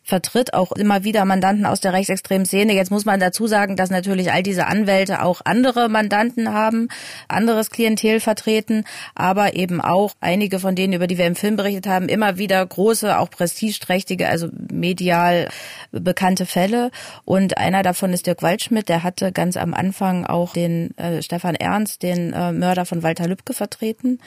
vertritt 0.03 0.55
auch 0.55 0.73
immer 0.73 1.05
wieder 1.05 1.25
Mandanten 1.25 1.65
aus 1.67 1.81
der 1.81 1.93
rechtsextremen 1.93 2.45
Szene. 2.45 2.75
Jetzt 2.75 2.91
muss 2.91 3.05
man 3.05 3.21
dazu 3.21 3.47
sagen, 3.47 3.77
dass 3.77 3.91
natürlich 3.91 4.33
all 4.33 4.43
diese 4.43 4.67
Anwälte 4.67 5.23
auch 5.23 5.41
andere 5.45 5.89
Mandanten 5.89 6.53
haben, 6.53 6.89
anderes 7.29 7.71
Klientel 7.71 8.21
vertreten, 8.21 8.85
aber 9.15 9.55
eben 9.55 9.81
auch 9.81 10.13
einige 10.21 10.59
von 10.59 10.75
denen, 10.75 10.95
über 10.95 11.07
die 11.07 11.17
wir 11.17 11.27
im 11.27 11.37
Film 11.37 11.57
berichtet 11.57 11.87
haben, 11.87 12.09
immer 12.09 12.39
wieder 12.39 12.65
große, 12.67 13.19
auch 13.19 13.31
prestigeträchtige, 13.31 14.29
also 14.29 14.49
medial 14.71 15.49
bekannte 15.93 16.45
Fälle. 16.45 16.91
Und 17.25 17.59
einer 17.59 17.83
davon 17.83 18.13
ist 18.13 18.27
Dirk 18.27 18.43
Waldschmidt, 18.43 18.89
der 18.89 19.03
hatte 19.03 19.33
ganz 19.33 19.57
am 19.57 19.75
Anfang 19.75 20.27
auch 20.27 20.55
den 20.55 20.97
äh, 20.99 21.23
Stefan 21.23 21.55
Ernst, 21.55 22.03
den 22.03 22.33
äh, 22.33 22.53
Mörder 22.53 22.85
von 22.85 23.03
Walter 23.03 23.29
Lübcke 23.29 23.55
vertreten. 23.55 24.19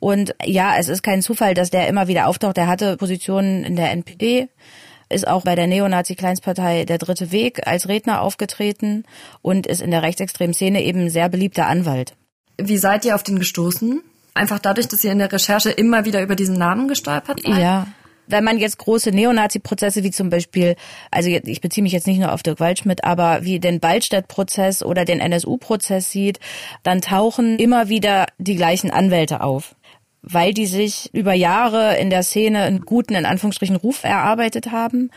Und 0.00 0.34
ja, 0.44 0.76
es 0.78 0.88
ist 0.88 1.02
kein 1.02 1.22
Zufall, 1.22 1.54
dass 1.54 1.70
der 1.70 1.88
immer 1.88 2.08
wieder 2.08 2.28
auftaucht. 2.28 2.56
Der 2.56 2.68
hatte 2.68 2.96
Positionen 2.96 3.64
in 3.64 3.76
der 3.76 3.90
NPD, 3.90 4.48
ist 5.08 5.26
auch 5.26 5.42
bei 5.42 5.54
der 5.54 5.66
Neonazi-Kleinstpartei 5.66 6.84
Der 6.84 6.98
Dritte 6.98 7.32
Weg 7.32 7.66
als 7.66 7.88
Redner 7.88 8.20
aufgetreten 8.20 9.04
und 9.42 9.66
ist 9.66 9.80
in 9.80 9.90
der 9.90 10.02
rechtsextremen 10.02 10.54
Szene 10.54 10.82
eben 10.82 11.00
ein 11.00 11.10
sehr 11.10 11.28
beliebter 11.28 11.66
Anwalt. 11.66 12.14
Wie 12.58 12.78
seid 12.78 13.04
ihr 13.04 13.14
auf 13.14 13.22
den 13.22 13.38
gestoßen? 13.38 14.02
Einfach 14.34 14.58
dadurch, 14.58 14.88
dass 14.88 15.02
ihr 15.02 15.12
in 15.12 15.18
der 15.18 15.32
Recherche 15.32 15.70
immer 15.70 16.04
wieder 16.04 16.22
über 16.22 16.36
diesen 16.36 16.58
Namen 16.58 16.88
gestolpert 16.88 17.40
seid? 17.42 17.58
Ja. 17.58 17.86
Wenn 18.30 18.44
man 18.44 18.58
jetzt 18.58 18.76
große 18.78 19.10
Neonazi-Prozesse 19.10 20.02
wie 20.04 20.10
zum 20.10 20.28
Beispiel, 20.28 20.76
also 21.10 21.30
ich 21.30 21.62
beziehe 21.62 21.82
mich 21.82 21.92
jetzt 21.92 22.06
nicht 22.06 22.20
nur 22.20 22.32
auf 22.32 22.42
Dirk 22.42 22.60
Waldschmidt, 22.60 23.02
aber 23.02 23.42
wie 23.42 23.58
den 23.58 23.80
Ballstedt-Prozess 23.80 24.82
oder 24.82 25.06
den 25.06 25.20
NSU-Prozess 25.20 26.10
sieht, 26.10 26.38
dann 26.82 27.00
tauchen 27.00 27.58
immer 27.58 27.88
wieder 27.88 28.26
die 28.36 28.56
gleichen 28.56 28.90
Anwälte 28.90 29.40
auf 29.40 29.74
weil 30.22 30.52
die 30.52 30.66
sich 30.66 31.10
über 31.12 31.32
Jahre 31.32 31.96
in 31.96 32.10
der 32.10 32.22
Szene 32.22 32.62
einen 32.62 32.82
guten, 32.82 33.14
in 33.14 33.26
Anführungsstrichen, 33.26 33.76
Ruf 33.76 34.04
erarbeitet 34.04 34.70
haben. 34.70 35.10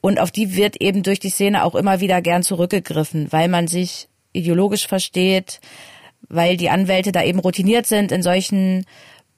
Und 0.00 0.18
auf 0.18 0.30
die 0.30 0.56
wird 0.56 0.80
eben 0.80 1.02
durch 1.02 1.20
die 1.20 1.30
Szene 1.30 1.64
auch 1.64 1.74
immer 1.74 2.00
wieder 2.00 2.22
gern 2.22 2.42
zurückgegriffen, 2.42 3.30
weil 3.30 3.48
man 3.48 3.68
sich 3.68 4.08
ideologisch 4.32 4.86
versteht, 4.86 5.60
weil 6.28 6.56
die 6.56 6.70
Anwälte 6.70 7.12
da 7.12 7.22
eben 7.22 7.38
routiniert 7.38 7.86
sind 7.86 8.10
in 8.10 8.22
solchen 8.22 8.84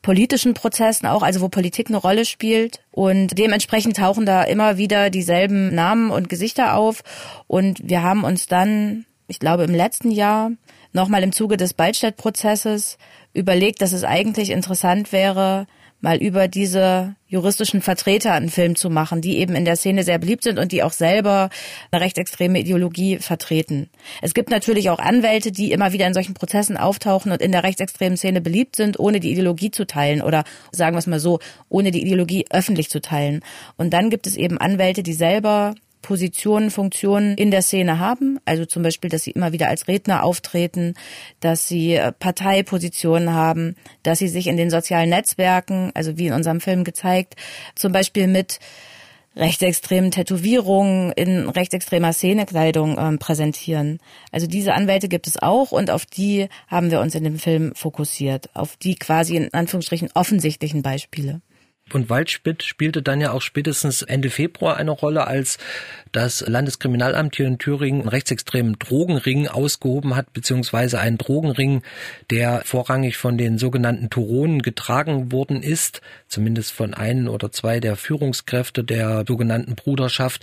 politischen 0.04 0.54
Prozessen 0.54 1.06
auch, 1.06 1.22
also 1.22 1.40
wo 1.40 1.48
Politik 1.48 1.88
eine 1.88 1.96
Rolle 1.96 2.24
spielt. 2.24 2.80
Und 2.90 3.38
dementsprechend 3.38 3.96
tauchen 3.96 4.26
da 4.26 4.42
immer 4.44 4.76
wieder 4.76 5.10
dieselben 5.10 5.74
Namen 5.74 6.10
und 6.10 6.28
Gesichter 6.28 6.76
auf. 6.76 7.02
Und 7.46 7.80
wir 7.82 8.02
haben 8.02 8.22
uns 8.22 8.46
dann, 8.46 9.06
ich 9.26 9.38
glaube 9.38 9.64
im 9.64 9.74
letzten 9.74 10.10
Jahr, 10.10 10.50
nochmal 10.92 11.22
im 11.22 11.32
Zuge 11.32 11.56
des 11.56 11.74
Ballstedt-Prozesses 11.74 12.98
überlegt, 13.34 13.82
dass 13.82 13.92
es 13.92 14.04
eigentlich 14.04 14.50
interessant 14.50 15.12
wäre, 15.12 15.66
mal 16.04 16.18
über 16.18 16.48
diese 16.48 17.16
juristischen 17.26 17.80
Vertreter 17.80 18.34
einen 18.34 18.50
Film 18.50 18.76
zu 18.76 18.90
machen, 18.90 19.22
die 19.22 19.38
eben 19.38 19.56
in 19.56 19.64
der 19.64 19.74
Szene 19.74 20.04
sehr 20.04 20.18
beliebt 20.18 20.44
sind 20.44 20.58
und 20.58 20.70
die 20.70 20.82
auch 20.82 20.92
selber 20.92 21.48
eine 21.90 22.02
rechtsextreme 22.02 22.60
Ideologie 22.60 23.18
vertreten. 23.18 23.88
Es 24.20 24.34
gibt 24.34 24.50
natürlich 24.50 24.90
auch 24.90 24.98
Anwälte, 24.98 25.50
die 25.50 25.72
immer 25.72 25.92
wieder 25.92 26.06
in 26.06 26.14
solchen 26.14 26.34
Prozessen 26.34 26.76
auftauchen 26.76 27.32
und 27.32 27.40
in 27.40 27.52
der 27.52 27.64
rechtsextremen 27.64 28.18
Szene 28.18 28.40
beliebt 28.40 28.76
sind, 28.76 29.00
ohne 29.00 29.18
die 29.18 29.32
Ideologie 29.32 29.70
zu 29.70 29.86
teilen 29.86 30.20
oder 30.22 30.44
sagen 30.70 30.94
wir 30.94 31.00
es 31.00 31.06
mal 31.06 31.18
so, 31.18 31.40
ohne 31.70 31.90
die 31.90 32.02
Ideologie 32.02 32.44
öffentlich 32.50 32.90
zu 32.90 33.00
teilen. 33.00 33.40
Und 33.76 33.94
dann 33.94 34.10
gibt 34.10 34.26
es 34.26 34.36
eben 34.36 34.58
Anwälte, 34.58 35.02
die 35.02 35.14
selber 35.14 35.74
Positionen, 36.04 36.70
Funktionen 36.70 37.36
in 37.36 37.50
der 37.50 37.62
Szene 37.62 37.98
haben. 37.98 38.38
Also 38.44 38.66
zum 38.66 38.82
Beispiel, 38.82 39.08
dass 39.08 39.22
sie 39.22 39.30
immer 39.30 39.52
wieder 39.52 39.68
als 39.68 39.88
Redner 39.88 40.22
auftreten, 40.22 40.94
dass 41.40 41.66
sie 41.66 41.94
äh, 41.94 42.12
Parteipositionen 42.12 43.32
haben, 43.32 43.74
dass 44.02 44.18
sie 44.18 44.28
sich 44.28 44.46
in 44.46 44.58
den 44.58 44.68
sozialen 44.68 45.08
Netzwerken, 45.08 45.92
also 45.94 46.18
wie 46.18 46.26
in 46.26 46.34
unserem 46.34 46.60
Film 46.60 46.84
gezeigt, 46.84 47.36
zum 47.74 47.92
Beispiel 47.92 48.26
mit 48.26 48.60
rechtsextremen 49.34 50.10
Tätowierungen 50.10 51.10
in 51.12 51.48
rechtsextremer 51.48 52.12
Szenekleidung 52.12 52.98
ähm, 52.98 53.18
präsentieren. 53.18 53.98
Also 54.30 54.46
diese 54.46 54.74
Anwälte 54.74 55.08
gibt 55.08 55.26
es 55.26 55.42
auch 55.42 55.72
und 55.72 55.90
auf 55.90 56.04
die 56.04 56.48
haben 56.68 56.90
wir 56.90 57.00
uns 57.00 57.14
in 57.14 57.24
dem 57.24 57.38
Film 57.38 57.74
fokussiert, 57.74 58.50
auf 58.54 58.76
die 58.76 58.94
quasi 58.94 59.36
in 59.36 59.52
Anführungsstrichen 59.54 60.10
offensichtlichen 60.14 60.82
Beispiele. 60.82 61.40
Und 61.92 62.08
Waldschmidt 62.08 62.62
spielte 62.62 63.02
dann 63.02 63.20
ja 63.20 63.32
auch 63.32 63.42
spätestens 63.42 64.00
Ende 64.00 64.30
Februar 64.30 64.78
eine 64.78 64.90
Rolle, 64.90 65.26
als 65.26 65.58
das 66.12 66.40
Landeskriminalamt 66.40 67.36
hier 67.36 67.46
in 67.46 67.58
Thüringen 67.58 68.00
einen 68.00 68.08
rechtsextremen 68.08 68.78
Drogenring 68.78 69.48
ausgehoben 69.48 70.16
hat, 70.16 70.32
beziehungsweise 70.32 70.98
einen 70.98 71.18
Drogenring, 71.18 71.82
der 72.30 72.62
vorrangig 72.64 73.18
von 73.18 73.36
den 73.36 73.58
sogenannten 73.58 74.08
Turonen 74.08 74.62
getragen 74.62 75.30
worden 75.30 75.62
ist, 75.62 76.00
zumindest 76.26 76.72
von 76.72 76.94
einem 76.94 77.28
oder 77.28 77.52
zwei 77.52 77.80
der 77.80 77.96
Führungskräfte 77.96 78.82
der 78.82 79.24
sogenannten 79.28 79.74
Bruderschaft. 79.74 80.42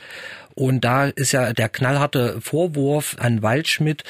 Und 0.55 0.81
da 0.81 1.05
ist 1.05 1.31
ja 1.31 1.53
der 1.53 1.69
knallharte 1.69 2.41
Vorwurf 2.41 3.15
an 3.19 3.41
Waldschmidt, 3.41 4.03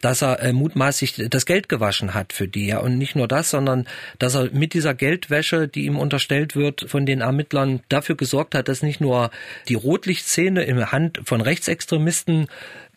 dass 0.00 0.22
er 0.22 0.40
äh, 0.40 0.52
mutmaßlich 0.52 1.26
das 1.28 1.46
Geld 1.46 1.68
gewaschen 1.68 2.14
hat 2.14 2.32
für 2.32 2.48
die. 2.48 2.66
Ja. 2.66 2.78
Und 2.78 2.98
nicht 2.98 3.16
nur 3.16 3.28
das, 3.28 3.50
sondern 3.50 3.86
dass 4.18 4.34
er 4.34 4.50
mit 4.52 4.74
dieser 4.74 4.94
Geldwäsche, 4.94 5.68
die 5.68 5.86
ihm 5.86 5.98
unterstellt 5.98 6.56
wird 6.56 6.86
von 6.88 7.06
den 7.06 7.20
Ermittlern, 7.20 7.80
dafür 7.88 8.16
gesorgt 8.16 8.54
hat, 8.54 8.68
dass 8.68 8.82
nicht 8.82 9.00
nur 9.00 9.30
die 9.68 9.74
Rotlichtszene 9.74 10.62
in 10.64 10.92
Hand 10.92 11.20
von 11.24 11.40
Rechtsextremisten 11.40 12.48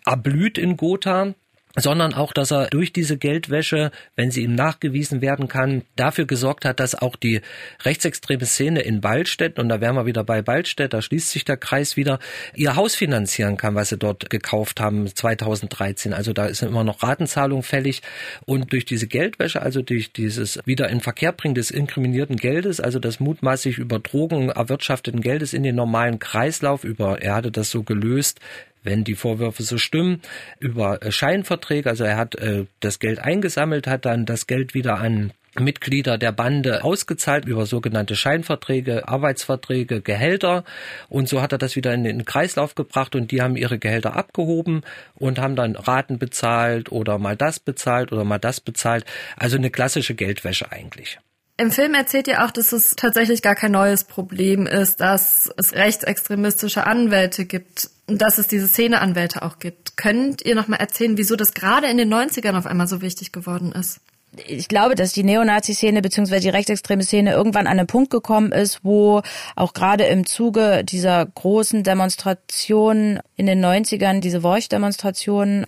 erblüht 0.06 0.58
in 0.58 0.78
Gotha, 0.78 1.34
sondern 1.76 2.14
auch, 2.14 2.34
dass 2.34 2.52
er 2.52 2.68
durch 2.68 2.94
diese 2.94 3.18
Geldwäsche, 3.18 3.92
wenn 4.16 4.32
sie 4.32 4.44
ihm 4.44 4.56
nachgewiesen 4.56 5.22
werden 5.22 5.48
kann, 5.48 5.84
dafür 5.96 6.26
gesorgt 6.26 6.66
hat, 6.66 6.80
dass 6.80 6.96
auch 6.96 7.16
die 7.16 7.42
rechtsextreme 7.84 8.46
Szene 8.46 8.82
in 8.82 9.02
Ballstedt, 9.02 9.60
und 9.60 9.70
da 9.70 9.82
wären 9.82 9.96
wir 9.96 10.06
wieder 10.06 10.24
bei 10.24 10.42
Ballstedt, 10.42 10.94
da 10.94 11.02
schließt 11.02 11.30
sich 11.30 11.46
der 11.46 11.58
Kreis 11.58 11.98
wieder, 11.98 12.20
ihr 12.56 12.76
Haus 12.76 12.96
finanzieren 12.96 13.58
kann, 13.58 13.76
was 13.76 13.90
sie 13.90 13.98
dort 13.98 14.30
gekauft 14.30 14.80
haben 14.80 15.08
2013. 15.14 16.14
Also 16.14 16.34
da 16.34 16.46
ist 16.46 16.62
immer 16.62 16.84
noch 16.84 17.04
Ratenzahlung 17.04 17.64
fällig. 17.64 18.02
Und 18.46 18.74
durch 18.74 18.86
diese 18.86 19.08
Geldwäsche, 19.08 19.62
also 19.62 19.82
durch 19.82 20.12
dieses 20.14 20.60
wieder 20.66 20.90
in 20.90 21.02
Verkehr 21.02 21.32
bringen 21.32 21.56
des 21.56 21.72
inkriminierten 21.72 22.38
Geldes, 22.38 22.80
also 22.80 23.00
das 23.00 23.20
mutmaßlich 23.20 23.78
über 23.78 24.00
Drogen 24.00 24.50
erwirtschafteten 24.50 25.22
Geldes 25.22 25.54
in 25.54 25.64
den 25.64 25.76
normalen 25.76 26.20
Kreislauf, 26.20 26.84
über, 26.84 27.22
er 27.22 27.36
hatte 27.36 27.52
das 27.52 27.72
so 27.72 27.84
gelöst, 27.84 28.40
wenn 28.84 29.04
die 29.04 29.16
Vorwürfe 29.16 29.64
so 29.64 29.78
stimmen, 29.78 30.22
über 30.60 31.02
äh, 31.02 31.12
Scheinverträge. 31.12 31.90
Also 31.90 32.04
er 32.04 32.18
hat 32.18 32.36
äh, 32.36 32.66
das 32.80 33.00
Geld 33.00 33.20
eingesammelt, 33.20 33.88
hat 33.88 34.06
dann 34.06 34.26
das 34.26 34.48
Geld 34.48 34.74
wieder 34.74 35.00
an 35.00 35.32
Mitglieder 35.60 36.18
der 36.18 36.32
Bande 36.32 36.84
ausgezahlt 36.84 37.46
über 37.46 37.66
sogenannte 37.66 38.16
Scheinverträge, 38.16 39.08
Arbeitsverträge, 39.08 40.02
Gehälter. 40.02 40.64
Und 41.10 41.28
so 41.28 41.42
hat 41.42 41.52
er 41.52 41.58
das 41.58 41.76
wieder 41.76 41.94
in 41.94 42.06
den 42.06 42.24
Kreislauf 42.24 42.74
gebracht 42.74 43.16
und 43.16 43.32
die 43.32 43.42
haben 43.42 43.58
ihre 43.58 43.78
Gehälter 43.78 44.16
abgehoben 44.16 44.84
und 45.16 45.40
haben 45.40 45.58
dann 45.58 45.76
Raten 45.76 46.20
bezahlt 46.20 46.92
oder 46.92 47.18
mal 47.18 47.36
das 47.36 47.60
bezahlt 47.60 48.14
oder 48.14 48.24
mal 48.24 48.40
das 48.40 48.62
bezahlt. 48.62 49.06
Also 49.36 49.58
eine 49.58 49.72
klassische 49.72 50.16
Geldwäsche 50.16 50.72
eigentlich. 50.72 51.20
Im 51.58 51.70
Film 51.70 51.94
erzählt 51.94 52.28
ihr 52.28 52.44
auch, 52.44 52.52
dass 52.52 52.72
es 52.72 52.96
tatsächlich 52.96 53.42
gar 53.42 53.56
kein 53.56 53.74
neues 53.74 54.06
Problem 54.06 54.66
ist, 54.66 55.02
dass 55.02 55.52
es 55.58 55.74
rechtsextremistische 55.74 56.88
Anwälte 56.88 57.46
gibt 57.46 57.90
dass 58.18 58.38
es 58.38 58.48
diese 58.48 58.68
Szeneanwälte 58.68 59.42
auch 59.42 59.60
gibt. 59.60 59.98
Könnt 59.98 60.44
ihr 60.44 60.56
noch 60.56 60.68
mal 60.68 60.78
erzählen, 60.78 61.18
wieso 61.18 61.36
das 61.36 61.54
gerade 61.54 61.88
in 61.88 61.98
den 61.98 62.14
90ern 62.14 62.58
auf 62.58 62.66
einmal 62.66 62.88
so 62.88 63.02
wichtig 63.02 63.32
geworden 63.32 63.72
ist? 63.72 64.02
ich 64.48 64.68
glaube, 64.68 64.96
dass 64.96 65.12
die 65.12 65.24
Neonazi-Szene 65.24 66.02
bzw. 66.02 66.40
die 66.40 66.50
rechtsextreme 66.50 67.04
Szene 67.04 67.34
irgendwann 67.34 67.68
an 67.68 67.80
einen 67.80 67.88
Punkt 67.88 68.12
gekommen 68.12 68.52
ist, 68.52 68.84
wo 68.84 69.22
auch 69.56 69.74
gerade 69.74 70.06
im 70.06 70.26
Zuge 70.26 70.84
dieser 70.84 71.26
großen 71.26 71.84
Demonstrationen 71.84 73.20
in 73.36 73.46
den 73.46 73.64
90ern, 73.64 74.22
diese 74.22 74.44
Worch-Demonstrationen, 74.44 75.66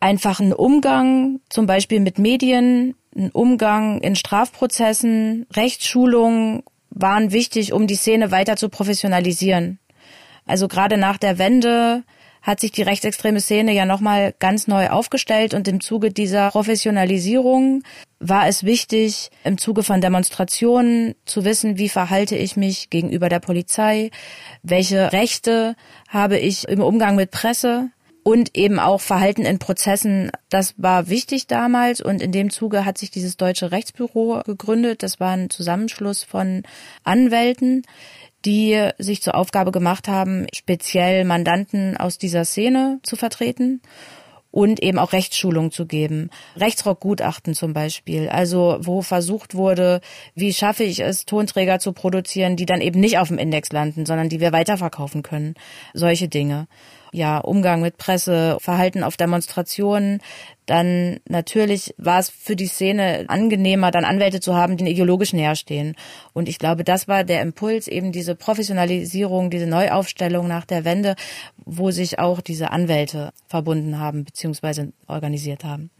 einfach 0.00 0.40
ein 0.40 0.52
Umgang 0.52 1.40
zum 1.48 1.66
Beispiel 1.66 2.00
mit 2.00 2.18
Medien, 2.18 2.96
ein 3.16 3.30
Umgang 3.30 4.00
in 4.00 4.16
Strafprozessen, 4.16 5.46
Rechtsschulungen 5.54 6.62
waren 6.90 7.32
wichtig, 7.32 7.72
um 7.72 7.86
die 7.86 7.94
Szene 7.94 8.30
weiter 8.30 8.56
zu 8.56 8.68
professionalisieren. 8.68 9.78
Also 10.46 10.68
gerade 10.68 10.96
nach 10.96 11.18
der 11.18 11.38
Wende 11.38 12.04
hat 12.40 12.60
sich 12.60 12.70
die 12.70 12.82
rechtsextreme 12.82 13.40
Szene 13.40 13.72
ja 13.72 13.84
nochmal 13.84 14.32
ganz 14.38 14.68
neu 14.68 14.88
aufgestellt 14.88 15.52
und 15.52 15.66
im 15.66 15.80
Zuge 15.80 16.12
dieser 16.12 16.50
Professionalisierung 16.50 17.82
war 18.20 18.46
es 18.46 18.62
wichtig, 18.62 19.30
im 19.42 19.58
Zuge 19.58 19.82
von 19.82 20.00
Demonstrationen 20.00 21.16
zu 21.24 21.44
wissen, 21.44 21.76
wie 21.76 21.88
verhalte 21.88 22.36
ich 22.36 22.56
mich 22.56 22.88
gegenüber 22.88 23.28
der 23.28 23.40
Polizei, 23.40 24.10
welche 24.62 25.12
Rechte 25.12 25.74
habe 26.08 26.38
ich 26.38 26.68
im 26.68 26.80
Umgang 26.80 27.16
mit 27.16 27.32
Presse, 27.32 27.90
und 28.26 28.56
eben 28.56 28.80
auch 28.80 29.00
Verhalten 29.00 29.42
in 29.42 29.60
Prozessen. 29.60 30.32
Das 30.48 30.74
war 30.78 31.08
wichtig 31.08 31.46
damals 31.46 32.00
und 32.00 32.20
in 32.20 32.32
dem 32.32 32.50
Zuge 32.50 32.84
hat 32.84 32.98
sich 32.98 33.12
dieses 33.12 33.36
deutsche 33.36 33.70
Rechtsbüro 33.70 34.42
gegründet. 34.44 35.04
Das 35.04 35.20
war 35.20 35.36
ein 35.36 35.48
Zusammenschluss 35.48 36.24
von 36.24 36.64
Anwälten, 37.04 37.84
die 38.46 38.90
sich 38.98 39.20
zur 39.20 39.34
Aufgabe 39.34 39.72
gemacht 39.72 40.08
haben, 40.08 40.46
speziell 40.54 41.24
Mandanten 41.24 41.96
aus 41.96 42.16
dieser 42.16 42.44
Szene 42.44 43.00
zu 43.02 43.16
vertreten 43.16 43.82
und 44.56 44.82
eben 44.82 44.98
auch 44.98 45.12
Rechtsschulung 45.12 45.70
zu 45.70 45.84
geben. 45.84 46.30
Rechtsrockgutachten 46.56 47.52
zum 47.52 47.74
Beispiel, 47.74 48.30
also 48.30 48.78
wo 48.80 49.02
versucht 49.02 49.54
wurde, 49.54 50.00
wie 50.34 50.54
schaffe 50.54 50.84
ich 50.84 51.00
es, 51.00 51.26
Tonträger 51.26 51.78
zu 51.78 51.92
produzieren, 51.92 52.56
die 52.56 52.64
dann 52.64 52.80
eben 52.80 53.00
nicht 53.00 53.18
auf 53.18 53.28
dem 53.28 53.36
Index 53.36 53.70
landen, 53.70 54.06
sondern 54.06 54.30
die 54.30 54.40
wir 54.40 54.52
weiterverkaufen 54.52 55.22
können. 55.22 55.56
Solche 55.92 56.28
Dinge 56.28 56.68
ja, 57.12 57.38
Umgang 57.38 57.80
mit 57.80 57.96
Presse, 57.96 58.58
Verhalten 58.60 59.02
auf 59.02 59.16
Demonstrationen, 59.16 60.20
dann 60.66 61.20
natürlich 61.28 61.94
war 61.96 62.18
es 62.18 62.28
für 62.28 62.56
die 62.56 62.66
Szene 62.66 63.24
angenehmer, 63.28 63.92
dann 63.92 64.04
Anwälte 64.04 64.40
zu 64.40 64.54
haben, 64.54 64.76
die 64.76 64.88
ideologisch 64.88 65.32
näher 65.32 65.54
stehen. 65.54 65.94
Und 66.32 66.48
ich 66.48 66.58
glaube, 66.58 66.82
das 66.82 67.06
war 67.06 67.22
der 67.22 67.42
Impuls, 67.42 67.86
eben 67.86 68.10
diese 68.10 68.34
Professionalisierung, 68.34 69.50
diese 69.50 69.66
Neuaufstellung 69.66 70.48
nach 70.48 70.64
der 70.64 70.84
Wende, 70.84 71.14
wo 71.64 71.92
sich 71.92 72.18
auch 72.18 72.40
diese 72.40 72.70
Anwälte 72.70 73.30
verbunden 73.46 73.98
haben 73.98 74.24
bzw. 74.24 74.88
organisiert 75.06 75.64
haben. 75.64 75.90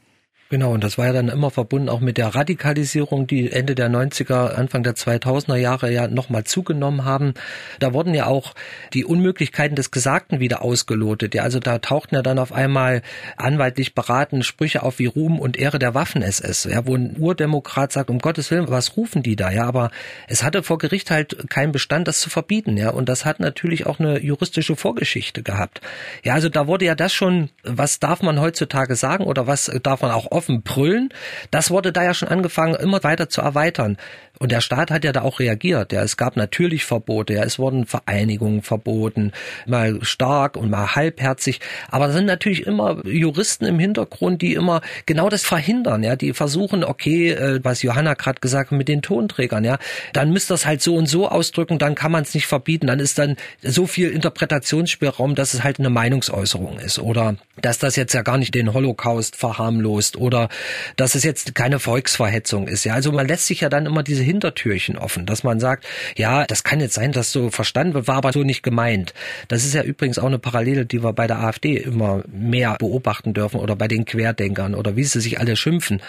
Genau, 0.48 0.72
und 0.72 0.84
das 0.84 0.96
war 0.96 1.06
ja 1.06 1.12
dann 1.12 1.28
immer 1.28 1.50
verbunden 1.50 1.88
auch 1.88 1.98
mit 1.98 2.18
der 2.18 2.28
Radikalisierung, 2.28 3.26
die 3.26 3.50
Ende 3.50 3.74
der 3.74 3.90
90er, 3.90 4.54
Anfang 4.54 4.84
der 4.84 4.94
2000er 4.94 5.56
Jahre 5.56 5.90
ja 5.90 6.06
nochmal 6.06 6.44
zugenommen 6.44 7.04
haben. 7.04 7.34
Da 7.80 7.92
wurden 7.92 8.14
ja 8.14 8.26
auch 8.26 8.54
die 8.94 9.04
Unmöglichkeiten 9.04 9.74
des 9.74 9.90
Gesagten 9.90 10.38
wieder 10.38 10.62
ausgelotet. 10.62 11.34
Ja, 11.34 11.42
also 11.42 11.58
da 11.58 11.80
tauchten 11.80 12.14
ja 12.14 12.22
dann 12.22 12.38
auf 12.38 12.52
einmal 12.52 13.02
anwaltlich 13.36 13.96
beraten 13.96 14.44
Sprüche 14.44 14.84
auf 14.84 15.00
wie 15.00 15.06
Ruhm 15.06 15.40
und 15.40 15.56
Ehre 15.56 15.80
der 15.80 15.94
Waffen-SS. 15.94 16.68
Ja, 16.70 16.86
wo 16.86 16.94
ein 16.94 17.16
Urdemokrat 17.18 17.90
sagt, 17.90 18.08
um 18.08 18.20
Gottes 18.20 18.52
Willen, 18.52 18.68
was 18.68 18.96
rufen 18.96 19.24
die 19.24 19.34
da? 19.34 19.50
Ja, 19.50 19.64
aber 19.64 19.90
es 20.28 20.44
hatte 20.44 20.62
vor 20.62 20.78
Gericht 20.78 21.10
halt 21.10 21.50
keinen 21.50 21.72
Bestand, 21.72 22.06
das 22.06 22.20
zu 22.20 22.30
verbieten. 22.30 22.76
Ja, 22.76 22.90
und 22.90 23.08
das 23.08 23.24
hat 23.24 23.40
natürlich 23.40 23.86
auch 23.86 23.98
eine 23.98 24.20
juristische 24.20 24.76
Vorgeschichte 24.76 25.42
gehabt. 25.42 25.80
Ja, 26.22 26.34
also 26.34 26.48
da 26.48 26.68
wurde 26.68 26.84
ja 26.84 26.94
das 26.94 27.12
schon, 27.12 27.50
was 27.64 27.98
darf 27.98 28.22
man 28.22 28.40
heutzutage 28.40 28.94
sagen 28.94 29.24
oder 29.24 29.48
was 29.48 29.72
darf 29.82 30.02
man 30.02 30.12
auch 30.12 30.35
offen 30.36 30.62
brüllen. 30.62 31.08
Das 31.50 31.70
wurde 31.70 31.92
da 31.92 32.04
ja 32.04 32.14
schon 32.14 32.28
angefangen, 32.28 32.74
immer 32.74 33.02
weiter 33.02 33.28
zu 33.28 33.40
erweitern. 33.40 33.96
Und 34.38 34.52
der 34.52 34.60
Staat 34.60 34.90
hat 34.90 35.04
ja 35.04 35.12
da 35.12 35.22
auch 35.22 35.40
reagiert. 35.40 35.92
Ja, 35.92 36.02
es 36.02 36.16
gab 36.16 36.36
natürlich 36.36 36.84
Verbote. 36.84 37.34
Ja, 37.34 37.44
es 37.44 37.58
wurden 37.58 37.86
Vereinigungen 37.86 38.62
verboten, 38.62 39.32
mal 39.66 39.98
stark 40.02 40.56
und 40.56 40.70
mal 40.70 40.94
halbherzig. 40.94 41.60
Aber 41.90 42.08
da 42.08 42.12
sind 42.12 42.26
natürlich 42.26 42.66
immer 42.66 43.06
Juristen 43.06 43.64
im 43.64 43.78
Hintergrund, 43.78 44.42
die 44.42 44.54
immer 44.54 44.82
genau 45.06 45.30
das 45.30 45.42
verhindern. 45.42 46.02
Ja, 46.02 46.16
die 46.16 46.34
versuchen, 46.34 46.84
okay, 46.84 47.30
äh, 47.30 47.60
was 47.62 47.82
Johanna 47.82 48.14
gerade 48.14 48.40
gesagt 48.40 48.70
hat 48.70 48.78
mit 48.78 48.88
den 48.88 49.02
Tonträgern. 49.02 49.64
Ja, 49.64 49.78
dann 50.12 50.32
müsst 50.32 50.50
das 50.50 50.66
halt 50.66 50.82
so 50.82 50.96
und 50.96 51.06
so 51.06 51.28
ausdrücken. 51.28 51.78
Dann 51.78 51.94
kann 51.94 52.12
man 52.12 52.22
es 52.22 52.34
nicht 52.34 52.46
verbieten. 52.46 52.88
Dann 52.88 53.00
ist 53.00 53.18
dann 53.18 53.36
so 53.62 53.86
viel 53.86 54.10
Interpretationsspielraum, 54.10 55.34
dass 55.34 55.54
es 55.54 55.64
halt 55.64 55.78
eine 55.78 55.90
Meinungsäußerung 55.90 56.78
ist 56.78 56.98
oder 56.98 57.36
dass 57.62 57.78
das 57.78 57.96
jetzt 57.96 58.12
ja 58.12 58.22
gar 58.22 58.36
nicht 58.36 58.54
den 58.54 58.74
Holocaust 58.74 59.36
verharmlost 59.36 60.16
oder 60.16 60.48
dass 60.96 61.14
es 61.14 61.24
jetzt 61.24 61.54
keine 61.54 61.78
Volksverhetzung 61.78 62.68
ist. 62.68 62.84
Ja, 62.84 62.94
also 62.94 63.12
man 63.12 63.26
lässt 63.26 63.46
sich 63.46 63.60
ja 63.60 63.68
dann 63.68 63.86
immer 63.86 64.02
diese 64.02 64.25
Hintertürchen 64.26 64.98
offen, 64.98 65.26
dass 65.26 65.44
man 65.44 65.60
sagt, 65.60 65.86
ja, 66.16 66.44
das 66.44 66.64
kann 66.64 66.80
jetzt 66.80 66.94
sein, 66.94 67.12
dass 67.12 67.32
so 67.32 67.50
verstanden 67.50 67.94
wird, 67.94 68.08
war 68.08 68.16
aber 68.16 68.32
so 68.32 68.42
nicht 68.42 68.62
gemeint. 68.62 69.14
Das 69.48 69.64
ist 69.64 69.74
ja 69.74 69.82
übrigens 69.82 70.18
auch 70.18 70.26
eine 70.26 70.38
Parallele, 70.38 70.84
die 70.84 71.02
wir 71.02 71.12
bei 71.12 71.26
der 71.26 71.38
AfD 71.40 71.76
immer 71.76 72.22
mehr 72.28 72.76
beobachten 72.78 73.32
dürfen 73.32 73.60
oder 73.60 73.76
bei 73.76 73.88
den 73.88 74.04
Querdenkern 74.04 74.74
oder 74.74 74.96
wie 74.96 75.04
sie 75.04 75.20
sich 75.20 75.40
alle 75.40 75.56
schimpfen. 75.56 76.02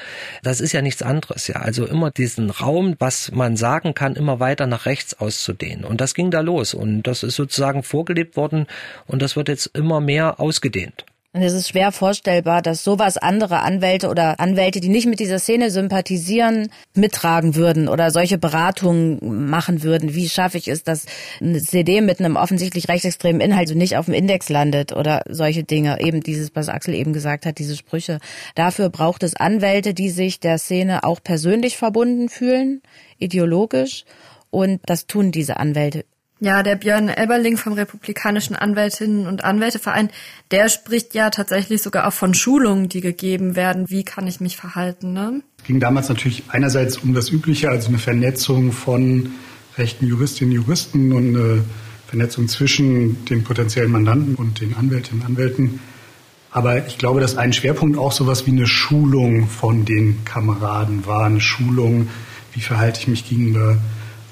Das 0.43 0.59
ist 0.59 0.73
ja 0.73 0.81
nichts 0.81 1.01
anderes, 1.01 1.47
ja. 1.47 1.57
Also 1.57 1.85
immer 1.85 2.11
diesen 2.11 2.49
Raum, 2.49 2.95
was 2.99 3.31
man 3.31 3.55
sagen 3.55 3.93
kann, 3.93 4.15
immer 4.15 4.39
weiter 4.39 4.67
nach 4.67 4.85
rechts 4.85 5.13
auszudehnen. 5.13 5.85
Und 5.85 6.01
das 6.01 6.13
ging 6.13 6.31
da 6.31 6.41
los 6.41 6.73
und 6.73 7.03
das 7.03 7.23
ist 7.23 7.35
sozusagen 7.35 7.83
vorgelebt 7.83 8.35
worden 8.35 8.67
und 9.05 9.21
das 9.21 9.35
wird 9.35 9.47
jetzt 9.47 9.67
immer 9.73 10.01
mehr 10.01 10.39
ausgedehnt. 10.39 11.05
Und 11.33 11.43
es 11.43 11.53
ist 11.53 11.69
schwer 11.69 11.91
vorstellbar, 11.91 12.61
dass 12.61 12.83
sowas 12.83 13.17
andere 13.17 13.59
Anwälte 13.59 14.09
oder 14.09 14.39
Anwälte, 14.39 14.79
die 14.79 14.89
nicht 14.89 15.07
mit 15.07 15.19
dieser 15.19 15.39
Szene 15.39 15.69
sympathisieren, 15.69 16.69
mittragen 16.95 17.53
würden 17.55 17.89
oder 17.89 18.11
solche 18.11 18.37
Beratungen 18.37 19.49
machen 19.49 19.83
würden. 19.83 20.15
Wie 20.15 20.29
schaffe 20.29 20.57
ich 20.57 20.67
es, 20.67 20.83
dass 20.83 21.05
eine 21.41 21.61
CD 21.61 22.01
mit 22.01 22.19
einem 22.19 22.37
offensichtlich 22.37 22.87
rechtsextremen 22.87 23.41
Inhalt 23.41 23.67
so 23.67 23.75
nicht 23.75 23.97
auf 23.97 24.05
dem 24.05 24.13
Index 24.13 24.49
landet 24.49 24.93
oder 24.93 25.21
solche 25.29 25.63
Dinge. 25.63 25.99
Eben 26.01 26.21
dieses, 26.21 26.55
was 26.55 26.69
Axel 26.69 26.95
eben 26.95 27.13
gesagt 27.13 27.45
hat, 27.45 27.59
diese 27.59 27.75
Sprüche. 27.75 28.19
Dafür 28.55 28.89
braucht 28.89 29.21
es 29.21 29.35
Anwälte, 29.35 29.93
die 29.93 30.09
sich 30.09 30.39
der 30.39 30.57
Szene 30.57 31.03
auch 31.03 31.21
persönlich 31.21 31.77
verbunden 31.77 32.29
fühlen, 32.29 32.81
ideologisch. 33.19 34.05
Und 34.49 34.79
das 34.85 35.07
tun 35.07 35.31
diese 35.31 35.57
Anwälte 35.57 36.05
ja, 36.39 36.61
der 36.63 36.75
Björn 36.75 37.09
Elberling 37.09 37.57
vom 37.57 37.73
Republikanischen 37.73 38.55
Anwältinnen 38.55 39.27
und 39.27 39.43
Anwälteverein, 39.43 40.09
der 40.51 40.69
spricht 40.69 41.15
ja 41.15 41.29
tatsächlich 41.29 41.81
sogar 41.81 42.07
auch 42.07 42.13
von 42.13 42.33
Schulungen, 42.33 42.89
die 42.89 43.01
gegeben 43.01 43.55
werden. 43.55 43.89
Wie 43.89 44.03
kann 44.03 44.27
ich 44.27 44.39
mich 44.39 44.57
verhalten? 44.57 45.13
Ne? 45.13 45.41
Es 45.59 45.63
ging 45.65 45.79
damals 45.79 46.09
natürlich 46.09 46.43
einerseits 46.49 46.97
um 46.97 47.13
das 47.13 47.29
Übliche, 47.29 47.69
also 47.69 47.89
eine 47.89 47.97
Vernetzung 47.97 48.71
von 48.71 49.31
rechten 49.77 50.07
Juristinnen 50.07 50.57
und 50.57 50.63
Juristen 50.63 51.11
und 51.11 51.35
eine 51.35 51.63
Vernetzung 52.07 52.47
zwischen 52.47 53.25
den 53.25 53.43
potenziellen 53.43 53.91
Mandanten 53.91 54.35
und 54.35 54.61
den 54.61 54.75
Anwältinnen 54.75 55.21
und 55.21 55.27
Anwälten. 55.27 55.79
Aber 56.51 56.87
ich 56.87 56.97
glaube, 56.97 57.19
dass 57.19 57.37
ein 57.37 57.51
Schwerpunkt 57.51 57.97
auch 57.97 58.11
sowas 58.11 58.45
wie 58.45 58.51
eine 58.51 58.67
Schulung 58.67 59.47
von 59.47 59.85
den 59.85 60.23
Kameraden 60.23 61.05
war, 61.05 61.25
eine 61.25 61.41
Schulung, 61.41 62.09
wie 62.53 62.61
verhalte 62.61 63.01
ich 63.01 63.07
mich 63.07 63.27
gegenüber 63.27 63.77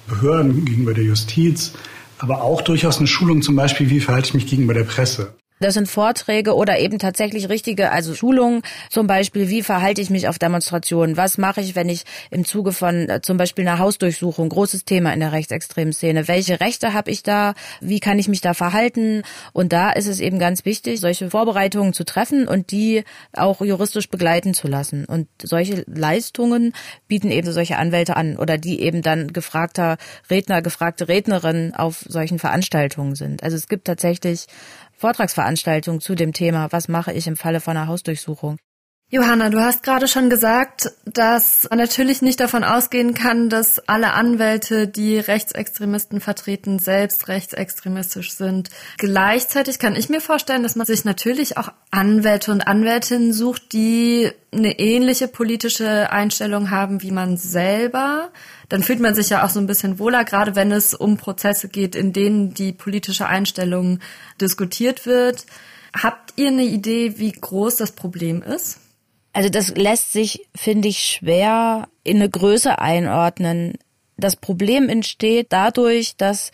Behörden, 0.07 0.65
gegenüber 0.65 0.93
der 0.93 1.03
Justiz, 1.03 1.73
aber 2.19 2.41
auch 2.41 2.61
durchaus 2.61 2.97
eine 2.97 3.07
Schulung 3.07 3.41
zum 3.41 3.55
Beispiel, 3.55 3.89
wie 3.89 3.99
verhalte 3.99 4.29
ich 4.29 4.33
mich 4.33 4.47
gegenüber 4.47 4.73
der 4.73 4.83
Presse. 4.83 5.35
Das 5.61 5.75
sind 5.75 5.87
Vorträge 5.87 6.53
oder 6.53 6.79
eben 6.79 6.99
tatsächlich 6.99 7.47
richtige, 7.47 7.91
also 7.91 8.13
Schulungen, 8.13 8.61
zum 8.89 9.07
Beispiel, 9.07 9.47
wie 9.47 9.63
verhalte 9.63 10.01
ich 10.01 10.09
mich 10.09 10.27
auf 10.27 10.37
Demonstrationen? 10.37 11.15
Was 11.15 11.37
mache 11.37 11.61
ich, 11.61 11.75
wenn 11.75 11.87
ich 11.87 12.03
im 12.29 12.43
Zuge 12.43 12.73
von 12.73 13.07
äh, 13.07 13.21
zum 13.21 13.37
Beispiel 13.37 13.65
einer 13.65 13.79
Hausdurchsuchung, 13.79 14.49
großes 14.49 14.83
Thema 14.83 15.13
in 15.13 15.21
der 15.21 15.31
rechtsextremen 15.31 15.93
Szene, 15.93 16.27
welche 16.27 16.59
Rechte 16.59 16.91
habe 16.91 17.09
ich 17.09 17.23
da? 17.23 17.53
Wie 17.79 18.01
kann 18.01 18.19
ich 18.19 18.27
mich 18.27 18.41
da 18.41 18.53
verhalten? 18.53 19.23
Und 19.53 19.71
da 19.71 19.91
ist 19.91 20.07
es 20.07 20.19
eben 20.19 20.39
ganz 20.39 20.65
wichtig, 20.65 20.99
solche 20.99 21.29
Vorbereitungen 21.29 21.93
zu 21.93 22.03
treffen 22.03 22.49
und 22.49 22.71
die 22.71 23.05
auch 23.31 23.61
juristisch 23.61 24.09
begleiten 24.09 24.53
zu 24.53 24.67
lassen. 24.67 25.05
Und 25.05 25.29
solche 25.41 25.85
Leistungen 25.87 26.73
bieten 27.07 27.31
eben 27.31 27.49
solche 27.53 27.77
Anwälte 27.77 28.17
an 28.17 28.35
oder 28.35 28.57
die 28.57 28.81
eben 28.81 29.01
dann 29.01 29.31
gefragter 29.31 29.95
Redner, 30.29 30.61
gefragte 30.61 31.07
Rednerin 31.07 31.73
auf 31.73 32.03
solchen 32.09 32.39
Veranstaltungen 32.39 33.15
sind. 33.15 33.41
Also 33.41 33.55
es 33.55 33.69
gibt 33.69 33.85
tatsächlich 33.85 34.47
Vortragsveranstaltung 34.97 36.01
zu 36.01 36.15
dem 36.15 36.33
Thema, 36.33 36.71
was 36.71 36.87
mache 36.87 37.13
ich 37.13 37.27
im 37.27 37.37
Falle 37.37 37.61
von 37.61 37.77
einer 37.77 37.87
Hausdurchsuchung. 37.87 38.57
Johanna, 39.11 39.51
du 39.51 39.61
hast 39.61 39.83
gerade 39.83 40.07
schon 40.07 40.31
gesagt, 40.31 40.91
dass 41.05 41.67
man 41.69 41.77
natürlich 41.77 42.23
nicht 42.23 42.39
davon 42.39 42.63
ausgehen 42.63 43.13
kann, 43.13 43.49
dass 43.49 43.77
alle 43.87 44.13
Anwälte, 44.13 44.87
die 44.87 45.19
Rechtsextremisten 45.19 46.21
vertreten, 46.21 46.79
selbst 46.79 47.27
rechtsextremistisch 47.27 48.33
sind. 48.33 48.71
Gleichzeitig 48.97 49.77
kann 49.77 49.95
ich 49.95 50.09
mir 50.09 50.21
vorstellen, 50.21 50.63
dass 50.63 50.75
man 50.75 50.87
sich 50.87 51.05
natürlich 51.05 51.55
auch 51.57 51.71
Anwälte 51.91 52.51
und 52.51 52.67
Anwältinnen 52.67 53.31
sucht, 53.31 53.73
die 53.73 54.31
eine 54.51 54.79
ähnliche 54.79 55.27
politische 55.27 56.11
Einstellung 56.11 56.71
haben 56.71 57.03
wie 57.03 57.11
man 57.11 57.37
selber. 57.37 58.31
Dann 58.69 58.83
fühlt 58.83 58.99
man 58.99 59.15
sich 59.15 59.29
ja 59.29 59.45
auch 59.45 59.49
so 59.49 59.59
ein 59.59 59.67
bisschen 59.67 59.99
wohler, 59.99 60.23
gerade 60.25 60.55
wenn 60.55 60.71
es 60.71 60.93
um 60.93 61.17
Prozesse 61.17 61.69
geht, 61.69 61.95
in 61.95 62.13
denen 62.13 62.53
die 62.53 62.71
politische 62.71 63.27
Einstellung 63.27 63.99
diskutiert 64.41 65.05
wird. 65.05 65.45
Habt 65.95 66.33
ihr 66.35 66.47
eine 66.47 66.63
Idee, 66.63 67.19
wie 67.19 67.31
groß 67.31 67.77
das 67.77 67.91
Problem 67.91 68.41
ist? 68.41 68.79
Also 69.33 69.49
das 69.49 69.75
lässt 69.75 70.13
sich, 70.13 70.47
finde 70.55 70.87
ich, 70.87 70.99
schwer 70.99 71.87
in 72.03 72.17
eine 72.17 72.29
Größe 72.29 72.79
einordnen. 72.79 73.73
Das 74.17 74.35
Problem 74.35 74.87
entsteht 74.89 75.47
dadurch, 75.49 76.15
dass 76.15 76.51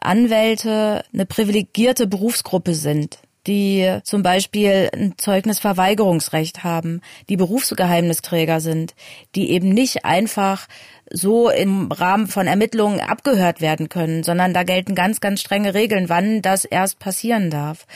Anwälte 0.00 1.04
eine 1.12 1.26
privilegierte 1.26 2.06
Berufsgruppe 2.06 2.74
sind 2.74 3.18
die 3.46 3.98
zum 4.04 4.22
Beispiel 4.22 4.90
ein 4.92 5.14
Zeugnisverweigerungsrecht 5.16 6.64
haben, 6.64 7.00
die 7.28 7.36
Berufsgeheimnisträger 7.36 8.60
sind, 8.60 8.94
die 9.34 9.50
eben 9.50 9.70
nicht 9.70 10.04
einfach 10.04 10.68
so 11.10 11.50
im 11.50 11.90
Rahmen 11.92 12.26
von 12.26 12.46
Ermittlungen 12.46 13.00
abgehört 13.00 13.60
werden 13.60 13.88
können, 13.88 14.22
sondern 14.22 14.54
da 14.54 14.62
gelten 14.62 14.94
ganz, 14.94 15.20
ganz 15.20 15.40
strenge 15.40 15.74
Regeln, 15.74 16.08
wann 16.08 16.42
das 16.42 16.64
erst 16.64 16.98
passieren 16.98 17.50
darf. 17.50 17.86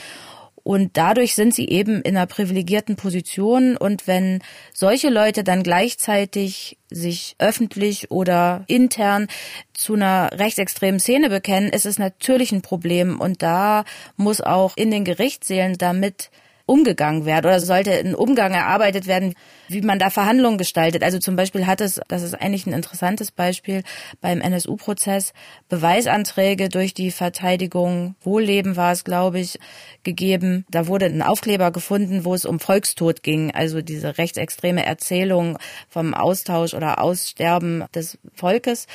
Und 0.66 0.96
dadurch 0.96 1.36
sind 1.36 1.54
sie 1.54 1.68
eben 1.68 2.02
in 2.02 2.16
einer 2.16 2.26
privilegierten 2.26 2.96
Position. 2.96 3.76
Und 3.76 4.08
wenn 4.08 4.42
solche 4.74 5.10
Leute 5.10 5.44
dann 5.44 5.62
gleichzeitig 5.62 6.76
sich 6.90 7.36
öffentlich 7.38 8.10
oder 8.10 8.64
intern 8.66 9.28
zu 9.74 9.94
einer 9.94 10.28
rechtsextremen 10.32 10.98
Szene 10.98 11.30
bekennen, 11.30 11.68
ist 11.68 11.86
es 11.86 12.00
natürlich 12.00 12.50
ein 12.50 12.62
Problem. 12.62 13.20
Und 13.20 13.42
da 13.42 13.84
muss 14.16 14.40
auch 14.40 14.76
in 14.76 14.90
den 14.90 15.04
Gerichtssälen 15.04 15.78
damit 15.78 16.32
umgegangen 16.66 17.26
werden 17.26 17.46
oder 17.46 17.60
sollte 17.60 17.92
ein 17.92 18.16
Umgang 18.16 18.52
erarbeitet 18.52 19.06
werden, 19.06 19.34
wie 19.68 19.80
man 19.80 19.98
da 19.98 20.10
Verhandlungen 20.10 20.58
gestaltet. 20.58 21.02
Also 21.02 21.18
zum 21.18 21.36
Beispiel 21.36 21.66
hat 21.66 21.80
es, 21.80 22.00
das 22.08 22.22
ist 22.22 22.34
eigentlich 22.34 22.66
ein 22.66 22.72
interessantes 22.72 23.30
Beispiel, 23.30 23.82
beim 24.20 24.40
NSU-Prozess 24.40 25.32
Beweisanträge 25.68 26.68
durch 26.68 26.94
die 26.94 27.10
Verteidigung 27.10 28.14
Wohlleben 28.22 28.76
war 28.76 28.92
es, 28.92 29.04
glaube 29.04 29.40
ich, 29.40 29.58
gegeben. 30.02 30.64
Da 30.70 30.86
wurde 30.86 31.06
ein 31.06 31.22
Aufkleber 31.22 31.70
gefunden, 31.70 32.24
wo 32.24 32.34
es 32.34 32.44
um 32.44 32.60
Volkstod 32.60 33.22
ging, 33.22 33.50
also 33.52 33.82
diese 33.82 34.18
rechtsextreme 34.18 34.84
Erzählung 34.84 35.58
vom 35.88 36.14
Austausch 36.14 36.74
oder 36.74 37.00
Aussterben 37.00 37.84
des 37.94 38.18
Volkes. 38.34 38.86